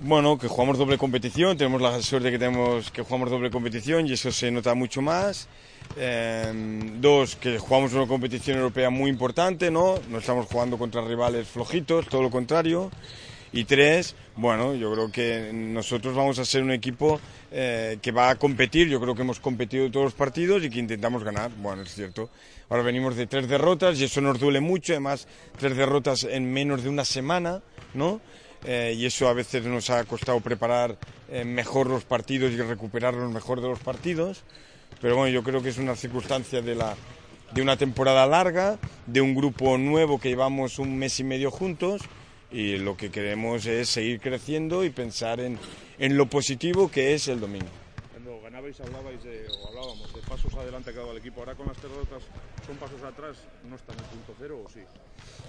[0.00, 4.14] Bueno, que jugamos doble competición, tenemos la suerte que tenemos que jugamos doble competición y
[4.14, 5.46] eso se nota mucho más.
[5.96, 10.00] Eh, dos, que jugamos una competición europea muy importante, ¿no?
[10.10, 12.90] No estamos jugando contra rivales flojitos, todo lo contrario.
[13.52, 18.30] Y tres, bueno, yo creo que nosotros vamos a ser un equipo eh, que va
[18.30, 18.88] a competir.
[18.88, 21.50] Yo creo que hemos competido todos los partidos y que intentamos ganar.
[21.56, 22.30] Bueno, es cierto.
[22.68, 24.92] Ahora venimos de tres derrotas y eso nos duele mucho.
[24.92, 25.26] Además,
[25.58, 27.60] tres derrotas en menos de una semana,
[27.92, 28.20] ¿no?
[28.64, 30.96] Eh, y eso a veces nos ha costado preparar
[31.28, 34.44] eh, mejor los partidos y recuperar los mejor de los partidos.
[35.00, 36.94] Pero bueno, yo creo que es una circunstancia de, la,
[37.52, 42.02] de una temporada larga, de un grupo nuevo que llevamos un mes y medio juntos
[42.50, 45.58] y lo que queremos es seguir creciendo y pensar en,
[45.98, 47.68] en lo positivo que es el domingo.
[48.12, 51.40] Cuando ganabais hablabais de, o hablábamos de pasos adelante que ha dado el equipo.
[51.40, 52.22] Ahora con las derrotas
[52.66, 53.36] son pasos atrás,
[53.68, 54.80] ¿no están en punto cero o sí?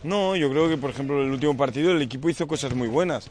[0.03, 3.29] No, yo creo que por ejemplo el último partido el equipo hizo cosas muy buenas.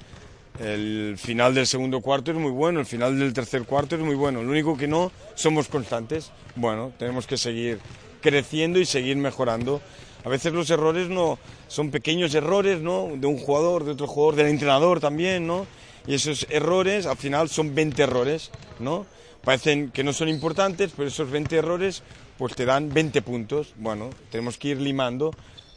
[0.58, 4.14] El final del segundo cuarto es muy bueno, el final del tercer cuarto es muy
[4.14, 4.42] bueno.
[4.42, 6.32] Lo único que no somos constantes.
[6.54, 7.78] Bueno, tenemos que seguir
[8.20, 9.80] creciendo y seguir mejorando.
[10.24, 13.10] A veces los errores no son pequeños errores, ¿no?
[13.16, 15.66] De un jugador, de otro jugador, del entrenador también, ¿no?
[16.06, 19.06] Y esos errores al final son 20 errores, ¿no?
[19.44, 22.02] Parecen que no son importantes, pero esos 20 errores
[22.36, 23.72] pues te dan 20 puntos.
[23.76, 25.30] Bueno, tenemos que ir limando,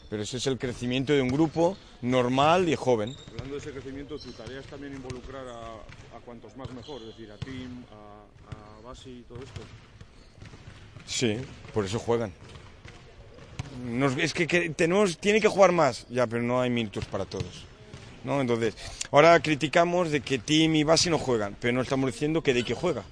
[0.10, 3.16] pero ese es el crecimiento de un grupo normal y joven.
[3.32, 7.08] Hablando de ese crecimiento, tu tarea es también involucrar a, a cuantos más mejor, es
[7.08, 9.62] decir, a Tim, a, a Basi y todo esto.
[11.06, 11.38] Sí,
[11.74, 12.34] por eso juegan.
[13.86, 17.26] Nos- es que, que tenemos, tiene que jugar más, ya, pero no hay minutos para
[17.26, 17.66] todos.
[18.24, 18.40] ¿no?
[18.40, 18.76] Entonces,
[19.12, 22.64] ahora criticamos de que Tim y Basi no juegan, pero no estamos diciendo que de
[22.64, 23.04] que juega,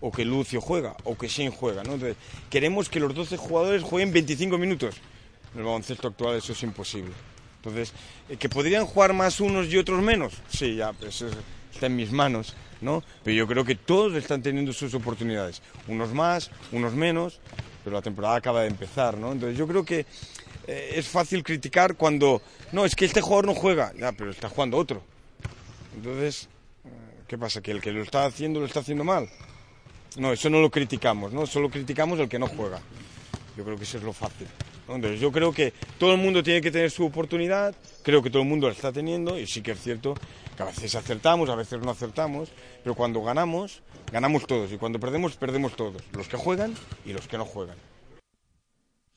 [0.00, 1.82] o que Lucio juega, o que Shane juega.
[1.82, 1.94] ¿no?
[1.94, 2.16] Entonces,
[2.48, 4.94] queremos que los 12 jugadores jueguen 25 minutos.
[5.52, 7.12] En el baloncesto actual eso es imposible.
[7.56, 7.92] Entonces,
[8.28, 10.34] eh, ¿que podrían jugar más unos y otros menos?
[10.48, 11.36] Sí, ya, pues eso
[11.72, 13.02] está en mis manos, ¿no?
[13.22, 15.60] Pero yo creo que todos están teniendo sus oportunidades.
[15.88, 17.40] Unos más, unos menos,
[17.84, 19.32] pero la temporada acaba de empezar, ¿no?
[19.32, 20.06] Entonces yo creo que
[20.66, 22.40] eh, es fácil criticar cuando,
[22.72, 25.02] no, es que este jugador no juega, ya, pero está jugando otro.
[25.94, 26.48] Entonces,
[26.84, 26.88] eh,
[27.28, 27.60] ¿qué pasa?
[27.60, 29.28] ¿Que el que lo está haciendo lo está haciendo mal?
[30.16, 31.46] No, eso no lo criticamos, ¿no?
[31.46, 32.80] Solo criticamos el que no juega.
[33.56, 34.46] Yo creo que eso es lo fácil.
[34.88, 38.42] Entonces yo creo que todo el mundo tiene que tener su oportunidad, creo que todo
[38.42, 40.14] el mundo la está teniendo y sí que es cierto
[40.56, 42.50] que a veces acertamos, a veces no acertamos,
[42.82, 43.82] pero cuando ganamos,
[44.12, 46.74] ganamos todos y cuando perdemos, perdemos todos, los que juegan
[47.04, 47.76] y los que no juegan.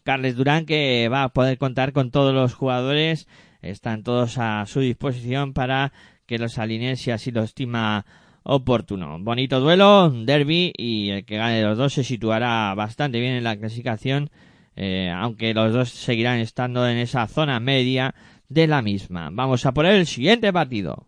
[0.04, 3.28] Carles Durán que va a poder contar con todos los jugadores,
[3.62, 5.92] están todos a su disposición para
[6.26, 8.06] que los alinee si así lo estima
[8.44, 9.20] oportuno.
[9.20, 13.44] Bonito duelo, derby y el que gane de los dos se situará bastante bien en
[13.44, 14.30] la clasificación,
[14.78, 18.16] eh, aunque los dos seguirán estando en esa zona media
[18.48, 19.30] de la misma.
[19.32, 21.07] Vamos a por el siguiente partido.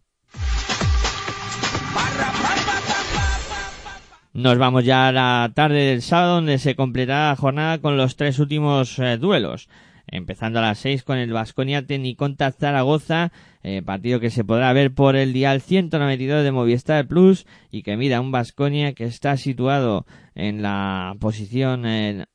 [4.33, 8.15] Nos vamos ya a la tarde del sábado donde se completará la jornada con los
[8.15, 9.69] tres últimos eh, duelos.
[10.11, 13.31] Empezando a las seis con el Vasconia Tecniconta Zaragoza,
[13.61, 17.97] eh, partido que se podrá ver por el dial 192 de Movistar Plus y que
[17.97, 21.85] mira un Vasconia que está situado en la posición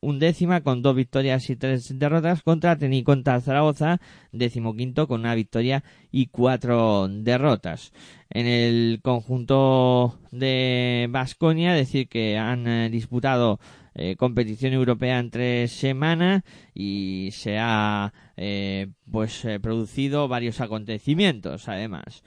[0.01, 4.01] undécima con dos victorias y tres derrotas contra Tecniconta Zaragoza,
[4.31, 7.93] decimoquinto con una victoria y cuatro derrotas.
[8.31, 13.59] En el conjunto de Vasconia, decir que han eh, disputado
[13.97, 16.43] eh, competición europea entre semanas
[16.75, 22.25] y se ha eh, pues eh, producido varios acontecimientos además.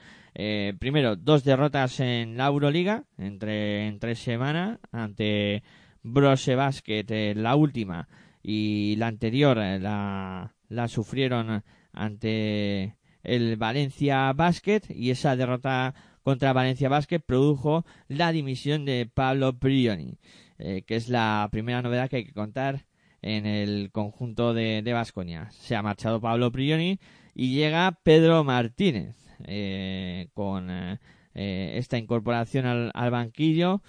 [0.79, 5.63] primero, dos derrotas en la Euroliga entre, en tres semanas ante
[6.03, 8.07] Brose Basket, la última
[8.43, 15.93] y la anterior la, la sufrieron ante el Valencia Basket y esa derrota
[16.23, 20.17] contra Valencia Basket produjo la dimisión de Pablo Prioni.
[20.59, 22.85] Eh, que es la primera novedad que hay que contar
[23.21, 25.49] en el conjunto de Vasconia.
[25.51, 26.99] Se ha marchado Pablo Prioni
[27.35, 30.97] y llega Pedro Martínez eh, con eh,
[31.33, 33.83] esta incorporación al, banquillo.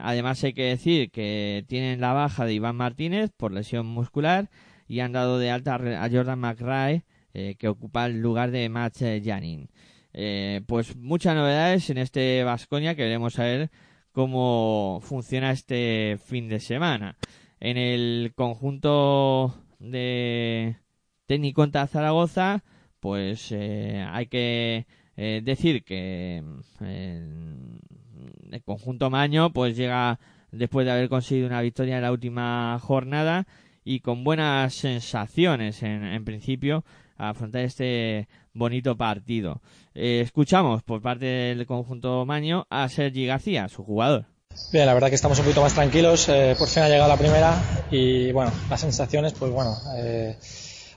[0.00, 4.50] además hay que decir que tienen la baja de Iván Martínez por lesión muscular
[4.88, 9.70] y han dado de alta a Jordan McRae que ocupa el lugar de Matt Janin.
[10.66, 13.70] pues muchas novedades en este Vasconia que veremos a ver
[14.12, 17.16] cómo funciona este fin de semana.
[17.60, 20.76] En el conjunto de
[21.26, 22.62] técnico en Zaragoza,
[23.00, 24.86] pues eh, hay que
[25.16, 26.42] eh, decir que
[26.80, 27.26] eh,
[28.50, 30.18] el conjunto Maño pues llega
[30.50, 33.46] después de haber conseguido una victoria en la última jornada
[33.84, 36.84] y con buenas sensaciones en, en principio
[37.30, 39.60] afrontar este bonito partido.
[39.94, 44.26] Eh, escuchamos por parte del conjunto Maño a Sergi García, su jugador.
[44.72, 46.28] Bien, la verdad que estamos un poquito más tranquilos.
[46.28, 50.36] Eh, por fin ha llegado la primera y bueno, las sensaciones, pues bueno, eh,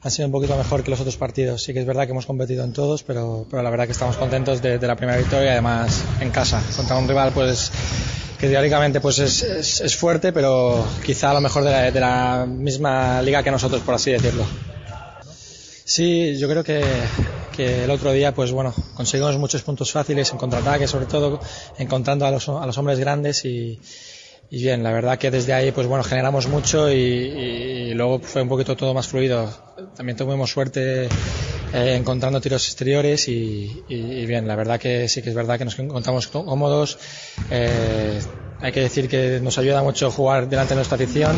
[0.02, 1.64] han sido un poquito mejor que los otros partidos.
[1.64, 4.18] Sí que es verdad que hemos competido en todos, pero, pero la verdad que estamos
[4.18, 7.72] contentos de, la primera victoria además en casa contra un rival, pues
[8.40, 9.44] que teóricamente pues es,
[9.80, 13.96] es, fuerte, pero quizá a lo mejor de de la misma liga que nosotros, por
[13.96, 14.46] así decirlo.
[15.88, 16.84] Sí, yo creo que,
[17.60, 21.40] el otro día, pues bueno, conseguimos muchos puntos fáciles en contraataque, sobre todo
[21.78, 23.80] encontrando a los, a los hombres grandes y,
[24.50, 28.76] bien, la verdad que desde ahí, pues bueno, generamos mucho y, luego fue un poquito
[28.76, 29.48] todo más fluido.
[29.96, 35.30] También tuvimos suerte eh, encontrando tiros exteriores y, y, bien, la verdad que sí que
[35.30, 36.98] es verdad que nos encontramos cómodos.
[37.52, 38.20] Eh,
[38.60, 41.36] hay que decir que nos ayuda mucho jugar delante de nuestra afición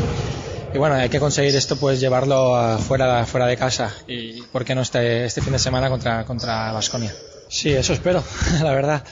[0.73, 4.75] y bueno, hay que conseguir esto, pues llevarlo fuera, fuera de casa y, ¿por qué
[4.75, 7.13] no este, este fin de semana contra, contra Vasconia?
[7.49, 8.23] Sí, eso espero,
[8.61, 9.03] la verdad.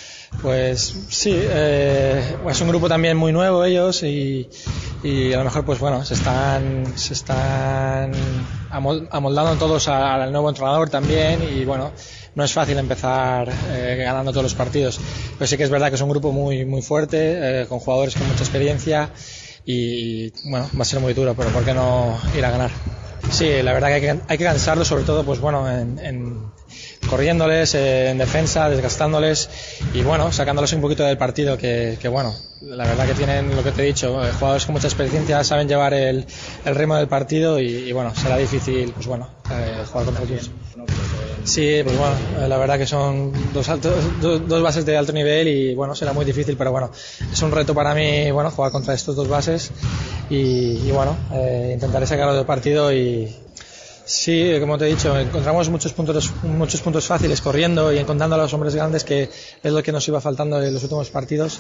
[0.42, 4.50] Pues sí, eh, es un grupo también muy nuevo ellos y,
[5.04, 8.12] y, a lo mejor pues bueno, se están, se están
[8.70, 11.94] amoldando todos al nuevo entrenador también y bueno,
[12.36, 15.00] no es fácil empezar eh, ganando todos los partidos.
[15.38, 18.16] Pero sí que es verdad que es un grupo muy, muy fuerte, eh, con jugadores
[18.16, 19.12] con mucha experiencia
[19.66, 22.72] y bueno, va a ser muy duro, pero ¿por qué no ir a ganar?
[23.32, 26.52] Sí, la verdad que hay que, hay que cansarlos, sobre todo, pues bueno, en, en
[27.10, 29.50] corriéndoles, eh, en defensa, desgastándoles
[29.94, 33.64] y bueno, sacándolos un poquito del partido que, que bueno, la verdad que tienen lo
[33.64, 36.26] que te he dicho, eh, jugadores con mucha experiencia saben llevar el,
[36.66, 40.52] el ritmo del partido y, y, bueno, será difícil, pues bueno, eh, jugar contra ellos.
[41.46, 45.14] Sí, pues bueno, eh, la verdad que son dos, altos, dos, dos, bases de alto
[45.14, 46.90] nivel y bueno, será muy difícil, pero bueno,
[47.32, 49.72] es un reto para mí, bueno, jugar contra estos dos bases
[50.28, 53.45] y, y bueno, eh, intentaré sacarlo del partido y
[54.06, 58.38] Sí, como te he dicho, encontramos muchos puntos, muchos puntos fáciles corriendo y encontrando a
[58.38, 59.24] los hombres grandes que
[59.64, 61.60] es lo que nos iba faltando en los últimos partidos.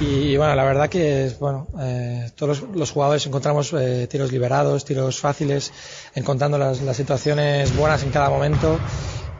[0.00, 5.18] Y, bueno, la verdad que bueno, eh, todos los, jugadores encontramos eh, tiros liberados, tiros
[5.18, 5.72] fáciles,
[6.14, 8.78] encontrando las, las situaciones buenas en cada momento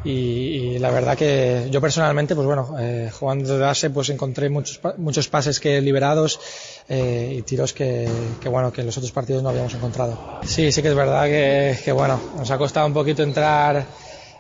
[0.05, 4.49] y, y, la verdad que yo personalmente, pues bueno, eh, jugando de base, pues encontré
[4.51, 6.41] muchos, muchos pases que liberados
[6.89, 8.09] eh, y tiros que,
[8.45, 10.41] bueno, que en los otros partidos no habíamos encontrado.
[10.45, 13.85] Sí, sí que es verdad que, que bueno, nos ha costado un poquito entrar,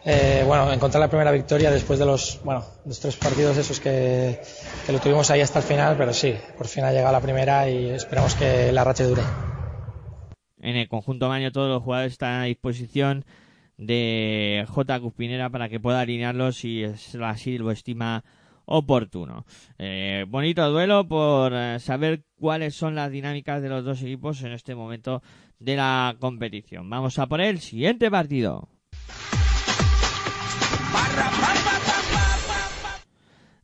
[0.04, 4.40] eh, bueno, encontrar la primera victoria después de los, bueno, los tres partidos esos que,
[4.84, 7.68] que lo tuvimos ahí hasta el final, pero sí, por fin ha llegado la primera
[7.68, 9.22] y esperamos que la racha dure.
[10.60, 13.24] En el conjunto Maño todos los jugadores están a disposición
[13.76, 15.00] de J.
[15.00, 18.24] Cuspinera para que pueda alinearlos si así lo estima
[18.72, 19.44] oportuno.
[19.78, 24.52] Eh, bonito duelo por eh, saber cuáles son las dinámicas de los dos equipos en
[24.52, 25.22] este momento
[25.58, 26.88] de la competición.
[26.88, 28.68] Vamos a por el siguiente partido.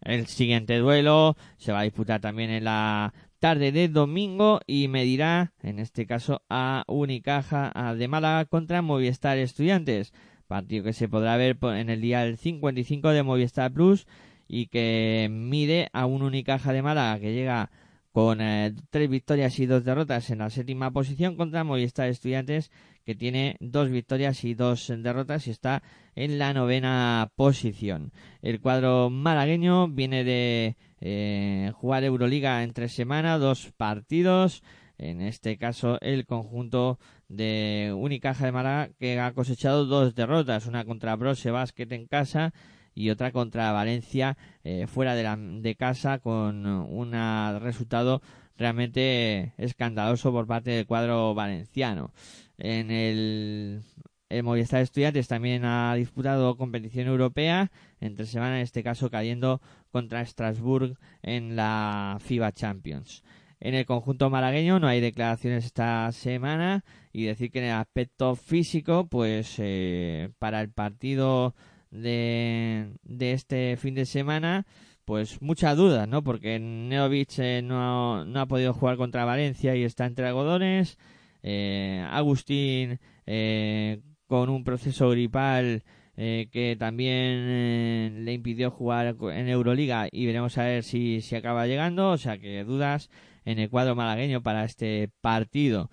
[0.02, 5.52] El siguiente duelo se va a disputar también en la tarde de domingo y medirá,
[5.62, 10.12] en este caso, a Unicaja de Málaga contra Movistar Estudiantes.
[10.46, 14.06] Partido que se podrá ver en el día del 55 de Movistar Plus
[14.48, 17.70] y que mide a un Unicaja de Málaga que llega
[18.10, 22.72] con eh, tres victorias y dos derrotas en la séptima posición contra Movistar Estudiantes
[23.04, 25.82] que tiene dos victorias y dos derrotas y está
[26.14, 28.12] en la novena posición.
[28.42, 34.62] El cuadro malagueño viene de eh, jugar Euroliga entre semana, dos partidos.
[34.98, 40.84] En este caso, el conjunto de Unicaja de Málaga que ha cosechado dos derrotas, una
[40.84, 42.52] contra Brose Basket en casa
[42.98, 47.12] y otra contra Valencia eh, fuera de, la, de casa con un
[47.60, 48.20] resultado
[48.56, 52.12] realmente escandaloso por parte del cuadro valenciano.
[52.58, 53.82] En el,
[54.28, 57.70] el Movistar Estudiantes también ha disputado competición europea
[58.00, 59.60] entre semana, en este caso cayendo
[59.92, 63.22] contra Strasbourg en la FIBA Champions.
[63.60, 68.34] En el conjunto malagueño no hay declaraciones esta semana y decir que en el aspecto
[68.34, 71.54] físico, pues eh, para el partido
[71.90, 74.66] de, este fin de semana,
[75.04, 76.22] pues mucha duda, ¿no?
[76.22, 80.98] Porque Neovic eh, no, no, ha podido jugar contra Valencia y está entre algodones.
[81.42, 85.84] Eh, Agustín eh, con un proceso gripal
[86.20, 91.36] eh, que también eh, le impidió jugar en Euroliga y veremos a ver si, si
[91.36, 93.08] acaba llegando, o sea que dudas
[93.44, 95.90] en el cuadro malagueño para este partido.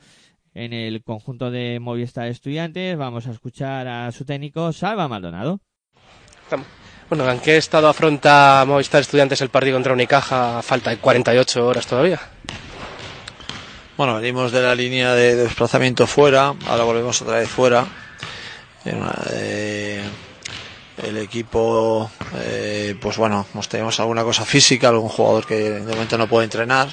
[0.56, 5.62] En el conjunto de Movistar Estudiantes vamos a escuchar a su técnico Salva Maldonado.
[7.10, 10.62] Bueno, ¿en qué estado afronta Movistar Estudiantes el partido contra Unicaja?
[10.62, 12.20] Falta de 48 horas todavía.
[13.98, 17.86] Bueno, venimos de la línea de desplazamiento fuera, ahora volvemos otra vez fuera
[19.34, 20.02] eh,
[21.04, 26.28] el equipo, eh, pues bueno, tenemos alguna cosa física, algún jugador que de momento no
[26.28, 26.90] puede entrenar.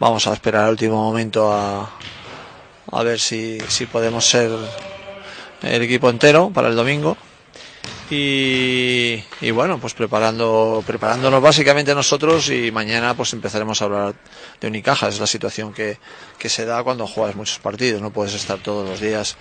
[0.00, 1.90] Vamos a esperar al último momento a,
[2.92, 4.50] a ver si, si podemos ser
[5.62, 7.16] el equipo entero para el domingo.
[8.10, 14.14] Y, bueno, pues preparando, preparándonos básicamente nosotros y mañana pues empezaremos a hablar
[14.60, 15.08] de Unicaja.
[15.08, 15.98] Es la situación que,
[16.38, 18.00] que se da cuando juegas muchos partidos.
[18.00, 19.36] No puedes estar todos los días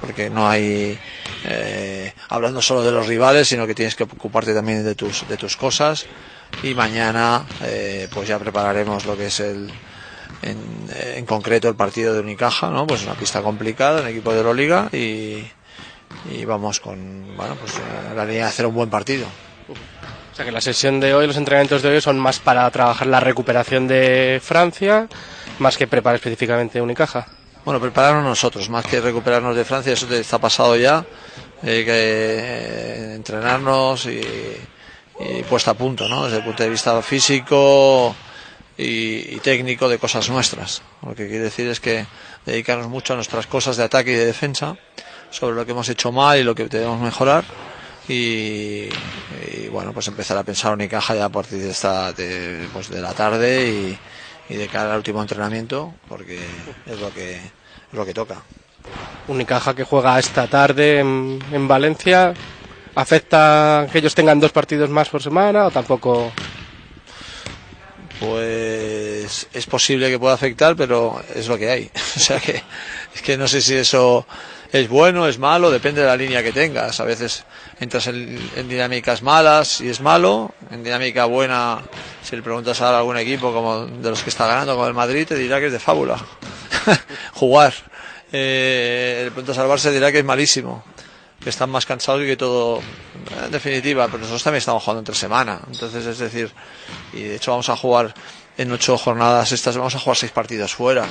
[0.00, 0.98] porque no hay
[1.44, 5.36] eh, hablando solo de los rivales, sino que tienes que ocuparte también de tus, de
[5.36, 6.06] tus cosas.
[6.64, 9.70] Y mañana eh, pues ya prepararemos lo que es el,
[10.42, 10.58] en,
[11.14, 12.88] en concreto el partido de Unicaja, ¿no?
[12.88, 15.44] Pues una pista complicada, un equipo de Euroliga y
[16.30, 17.74] y vamos con bueno, pues,
[18.14, 19.26] la línea de hacer un buen partido.
[20.32, 23.06] O sea que la sesión de hoy, los entrenamientos de hoy son más para trabajar
[23.06, 25.08] la recuperación de Francia,
[25.58, 27.26] más que preparar específicamente Unicaja.
[27.64, 31.04] Bueno, prepararnos nosotros, más que recuperarnos de Francia, eso está pasado ya,
[31.62, 34.20] que eh, entrenarnos y,
[35.20, 36.24] y puesta a punto, ¿no?
[36.24, 38.14] Desde el punto de vista físico
[38.78, 40.80] y, y técnico de cosas nuestras.
[41.04, 42.06] Lo que quiere decir es que
[42.46, 44.78] dedicarnos mucho a nuestras cosas de ataque y de defensa
[45.30, 47.44] sobre lo que hemos hecho mal y lo que debemos mejorar.
[48.08, 48.88] Y,
[49.52, 53.00] y bueno, pues empezar a pensar Unicaja ya a partir de, esta, de, pues de
[53.00, 53.98] la tarde y,
[54.52, 56.40] y, de cara al último entrenamiento, porque
[56.86, 58.42] es lo que, es lo que toca.
[59.28, 62.34] Unicaja que juega esta tarde en, en Valencia,
[62.96, 66.32] ¿afecta que ellos tengan dos partidos más por semana o tampoco?
[68.18, 71.90] Pues es posible que pueda afectar, pero es lo que hay.
[72.16, 72.62] o sea que
[73.14, 74.26] es que no sé si eso
[74.72, 77.00] es bueno, es malo, depende de la línea que tengas.
[77.00, 77.44] A veces
[77.80, 81.82] entras en, dinámicas malas y es malo, en dinámica buena,
[82.22, 85.26] si le preguntas a algún equipo como de los que está ganando, como el Madrid,
[85.26, 86.18] te dirá que es de fábula.
[87.34, 87.74] Jugar.
[88.32, 90.84] eh, el pronto a salvarse dirá que es malísimo,
[91.42, 92.80] que están más cansados y que todo,
[93.44, 96.52] en definitiva, pero nosotros también estamos jugando entre semana, entonces es decir,
[97.12, 98.14] y de hecho vamos a jugar
[98.56, 101.06] en ocho jornadas estas, vamos a jugar seis partidos fuera,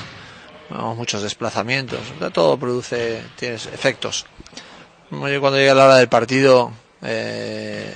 [0.69, 1.99] muchos desplazamientos,
[2.33, 4.25] todo produce, tiene efectos.
[5.09, 7.95] Cuando llega la hora del partido, eh,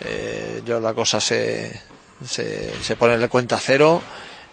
[0.00, 1.80] eh, yo la cosa se,
[2.24, 4.02] se, se pone en cuenta cero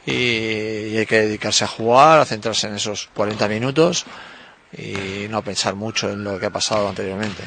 [0.05, 4.05] y, y, hay que dedicarse a jugar, a centrarse en esos 40 minutos
[4.75, 7.43] y no pensar mucho en lo que ha pasado anteriormente.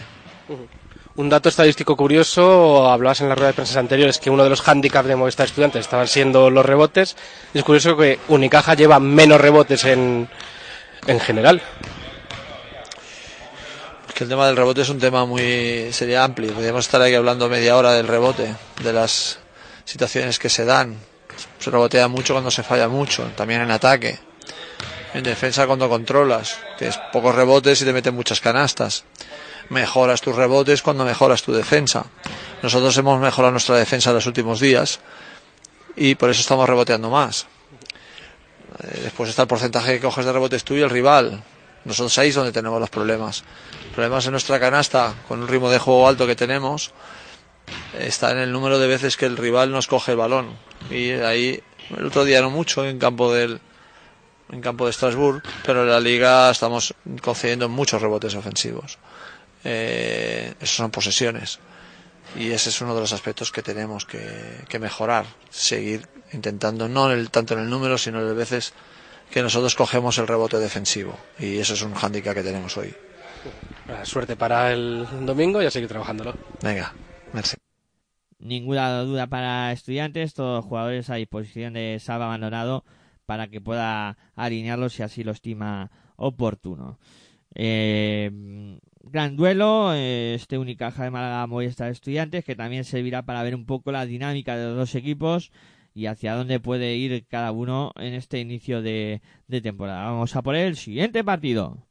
[1.16, 4.62] Un dato estadístico curioso, hablabas en las ruedas de prensa anteriores que uno de los
[4.62, 7.14] hándicaps de Movistar Estudiantes estaban siendo los rebotes.
[7.54, 10.28] Es curioso que Unicaja lleva menos rebotes en,
[11.06, 11.62] en general.
[14.08, 16.52] Es que el tema del rebote es un tema muy sería amplio.
[16.52, 18.52] Podríamos estar aquí hablando media hora del rebote,
[18.82, 19.38] de las
[19.84, 20.96] situaciones que se dan.
[21.60, 24.18] Se rebotea mucho cuando se falla mucho, también en ataque.
[25.14, 29.04] En defensa cuando controlas, tienes pocos rebotes y te meten muchas canastas.
[29.70, 32.06] Mejoras tus rebotes cuando mejoras tu defensa.
[32.62, 35.00] Nosotros hemos mejorado nuestra defensa en los últimos días
[35.96, 37.46] y por eso estamos reboteando más.
[39.02, 41.42] Después está el porcentaje que coges de rebotes tú y el rival.
[41.84, 43.44] Nosotros ahí es donde tenemos los problemas.
[43.94, 46.92] Problemas en nuestra canasta, con un ritmo de juego alto que tenemos,
[47.98, 50.56] está en el número de veces que el rival nos coge el balón.
[50.90, 51.62] Y ahí,
[51.96, 53.60] el otro día no mucho, en campo del
[54.50, 58.98] en campo de Strasbourg, pero en la liga estamos concediendo muchos rebotes ofensivos.
[59.64, 61.58] Eh, esos son posesiones.
[62.36, 65.26] Y ese es uno de los aspectos que tenemos que, que mejorar.
[65.50, 68.74] Seguir intentando, no el, tanto en el número, sino en las veces
[69.30, 71.18] que nosotros cogemos el rebote defensivo.
[71.38, 72.94] Y eso es un hándicap que tenemos hoy.
[74.04, 76.34] Suerte para el domingo y a seguir trabajándolo.
[76.62, 76.94] Venga,
[77.32, 77.56] merci.
[78.38, 82.84] Ninguna duda para estudiantes, todos los jugadores a disposición de Salva Abandonado
[83.26, 86.98] para que pueda alinearlos si así lo estima oportuno.
[87.54, 88.30] Eh,
[89.02, 93.64] gran duelo, eh, este Unicaja de Málaga Movistar Estudiantes, que también servirá para ver un
[93.64, 95.52] poco la dinámica de los dos equipos
[95.94, 99.22] y hacia dónde puede ir cada uno en este inicio de,
[99.62, 100.04] temporada.
[100.06, 101.86] Vamos a por el siguiente partido.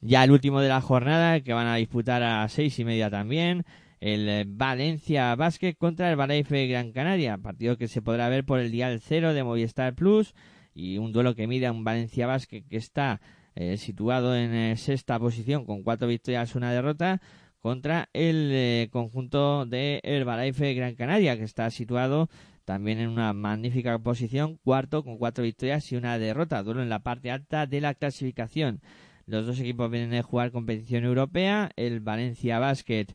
[0.00, 3.64] Ya el último de la jornada, que van a disputar a seis y media también,
[4.00, 8.70] el Valencia Basket contra el Valencia Gran Canaria, partido que se podrá ver por el
[8.70, 10.34] dial cero de Movistar Plus
[10.74, 13.20] y un duelo que mide a un Valencia Basket que está
[13.56, 17.22] eh, situado en eh, sexta posición con cuatro victorias una derrota
[17.60, 22.28] contra el eh, conjunto de Valencia Gran Canaria que está situado
[22.64, 26.62] también en una magnífica posición cuarto con cuatro victorias y una derrota.
[26.64, 28.80] Duelo en la parte alta de la clasificación.
[29.26, 31.70] Los dos equipos vienen de jugar competición europea.
[31.76, 33.06] El Valencia Basket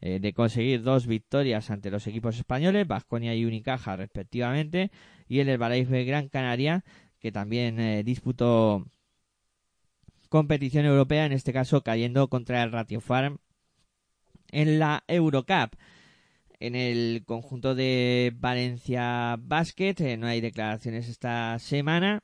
[0.00, 4.92] de conseguir dos victorias ante los equipos españoles, Vasconia y Unicaja respectivamente,
[5.26, 6.84] y el Herbalife Gran Canaria,
[7.20, 8.86] que también eh, disputó
[10.28, 13.38] competición europea, en este caso cayendo contra el Ratio Farm
[14.50, 15.74] en la Eurocup.
[16.60, 22.22] En el conjunto de Valencia Basket eh, no hay declaraciones esta semana.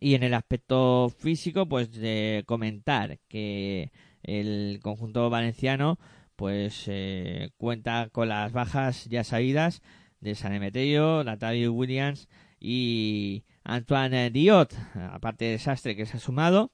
[0.00, 3.90] Y en el aspecto físico, pues de comentar que
[4.22, 5.98] el conjunto valenciano
[6.36, 9.82] pues eh, cuenta con las bajas ya sabidas
[10.20, 12.28] de San Emeterio, Natalie Williams
[12.60, 16.72] y Antoine Diot, aparte de Sastre que se ha sumado.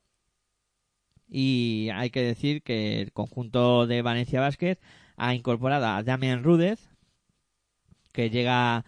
[1.28, 4.78] Y hay que decir que el conjunto de Valencia Basket
[5.16, 6.91] ha incorporado a Damian Rudez,
[8.12, 8.85] que llega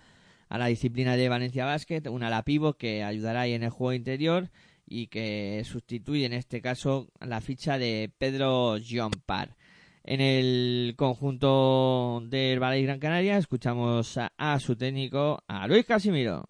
[0.49, 3.94] a la disciplina de Valencia Basket, una ala pivo que ayudará ahí en el juego
[3.94, 4.51] interior
[4.86, 9.57] y que sustituye en este caso la ficha de Pedro Jompar.
[10.05, 16.49] En el conjunto del Valle Gran Canaria escuchamos a, a, su técnico, a Luis Casimiro.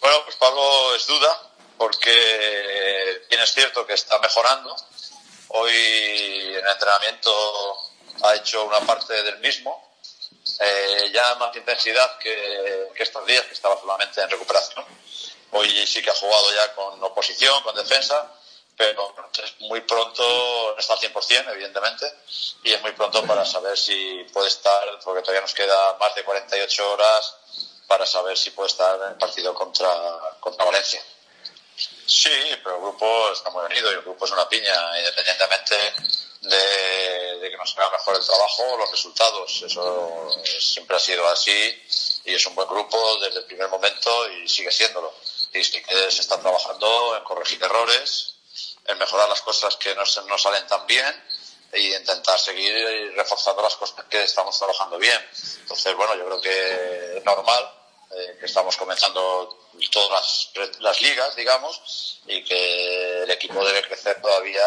[0.00, 4.74] Bueno, pues Pablo es duda, porque bien es cierto que está mejorando.
[5.48, 7.78] Hoy en el entrenamiento
[8.22, 9.90] ha hecho una parte del mismo,
[10.60, 14.84] eh, ya más intensidad que, que estos días, que estaba solamente en recuperación
[15.52, 18.30] Hoy sí que ha jugado ya con oposición, con defensa,
[18.76, 20.22] pero es muy pronto,
[20.74, 22.06] no está al 100%, evidentemente,
[22.62, 26.22] y es muy pronto para saber si puede estar, porque todavía nos queda más de
[26.24, 27.36] 48 horas
[27.90, 29.90] para saber si puede estar en el partido contra,
[30.38, 31.02] contra Valencia.
[32.06, 32.30] Sí,
[32.62, 35.74] pero el grupo está muy unido y el grupo es una piña, independientemente
[36.42, 39.62] de, que nos haga mejor el trabajo, los resultados.
[39.62, 40.30] Eso
[40.60, 41.82] siempre ha sido así
[42.26, 45.12] y es un buen grupo desde el primer momento y sigue siéndolo
[45.52, 48.36] y sí que se está trabajando en corregir errores,
[48.86, 51.24] en mejorar las cosas que no, no salen tan bien
[51.72, 52.72] y intentar seguir
[53.16, 55.20] reforzando las cosas que estamos trabajando bien.
[55.58, 57.79] Entonces, bueno, yo creo que es normal
[58.12, 59.56] eh, que estamos comenzando
[59.92, 64.66] todas las, las, ligas, digamos, y que el equipo debe crecer todavía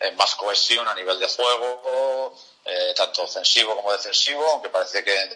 [0.00, 5.16] en más cohesión a nivel de juego, eh, tanto ofensivo como defensivo, aunque parece que
[5.16, 5.30] en,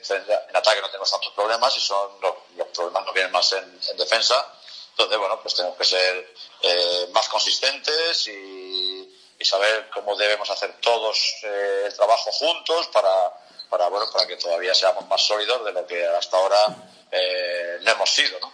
[0.56, 2.34] ataque no tenemos tantos problemas y son los,
[2.74, 4.52] problemas no vienen más en, en, defensa.
[4.90, 10.80] Entonces, bueno, pues tenemos que ser eh, más consistentes y, y, saber cómo debemos hacer
[10.80, 13.32] todos eh, el trabajo juntos para,
[13.70, 16.58] para, bueno, para que todavía seamos más sólidos de lo que hasta ahora
[17.10, 18.52] eh, no hemos sido, ¿no?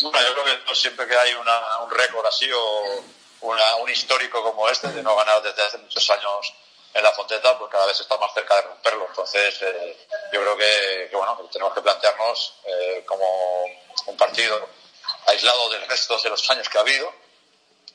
[0.00, 3.04] Yo creo que siempre que hay una, un récord así o
[3.40, 6.54] una, un histórico como este, de no ganar desde hace muchos años
[6.92, 9.06] en la Fonteta, pues cada vez está más cerca de romperlo.
[9.08, 13.64] Entonces, eh, yo creo que, bueno, tenemos que plantearnos eh, como
[14.06, 14.68] un partido
[15.26, 17.12] aislado del resto de los años que ha habido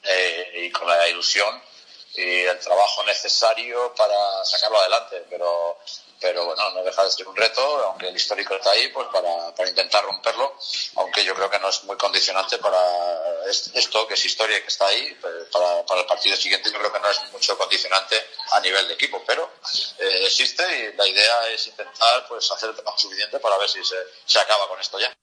[0.03, 1.61] eh, y con la ilusión
[2.13, 5.25] y el trabajo necesario para sacarlo adelante.
[5.29, 5.79] Pero
[6.20, 9.53] pero bueno, no deja de ser un reto, aunque el histórico está ahí, pues para,
[9.55, 10.55] para intentar romperlo,
[10.95, 12.78] aunque yo creo que no es muy condicionante para
[13.49, 15.16] esto, que es historia que está ahí,
[15.51, 18.16] para, para el partido siguiente yo creo que no es mucho condicionante
[18.51, 19.49] a nivel de equipo, pero
[19.99, 23.84] eh, existe y la idea es intentar pues hacer el trabajo suficiente para ver si
[23.84, 23.95] se,
[24.26, 25.13] se acaba con esto ya.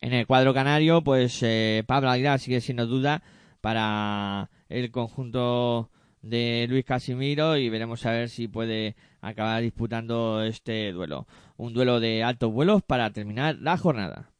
[0.00, 3.22] En el cuadro canario, pues eh, Pablo Aguilar sigue siendo duda
[3.60, 8.96] para el conjunto de Luis Casimiro y veremos a ver si puede
[9.28, 11.26] acabar disputando este duelo.
[11.56, 14.30] Un duelo de altos vuelos para terminar la jornada.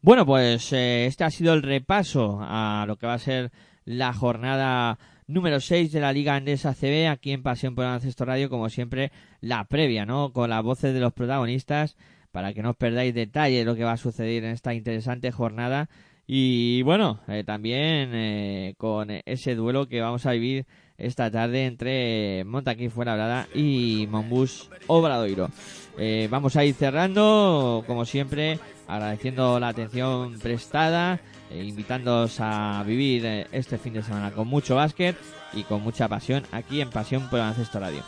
[0.00, 3.52] Bueno, pues eh, este ha sido el repaso a lo que va a ser
[3.86, 8.50] la jornada número 6 de la Liga Andesa CB aquí en Pasión por Ancesto Radio,
[8.50, 10.32] como siempre, la previa, ¿no?
[10.32, 11.96] Con las voces de los protagonistas
[12.32, 15.30] para que no os perdáis detalle de lo que va a suceder en esta interesante
[15.30, 15.88] jornada
[16.26, 20.66] y bueno, eh, también eh, con ese duelo que vamos a vivir
[20.96, 25.50] esta tarde entre Montaquí Fuenlabrada y Monbus Obradoiro.
[25.98, 28.58] Eh, vamos a ir cerrando, como siempre,
[28.88, 31.20] agradeciendo la atención prestada,
[31.50, 35.16] e invitándoos a vivir este fin de semana con mucho básquet
[35.52, 38.02] y con mucha pasión aquí en Pasión por el Ancesto Radio.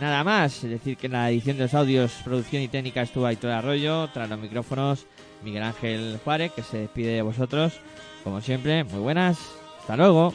[0.00, 3.52] nada más, decir que en la edición de los audios, producción y técnica estuvo Aitor
[3.52, 5.06] Arroyo, tras los micrófonos
[5.42, 7.74] Miguel Ángel Juárez, que se despide de vosotros.
[8.24, 9.38] Como siempre, muy buenas.
[9.80, 10.34] Hasta luego.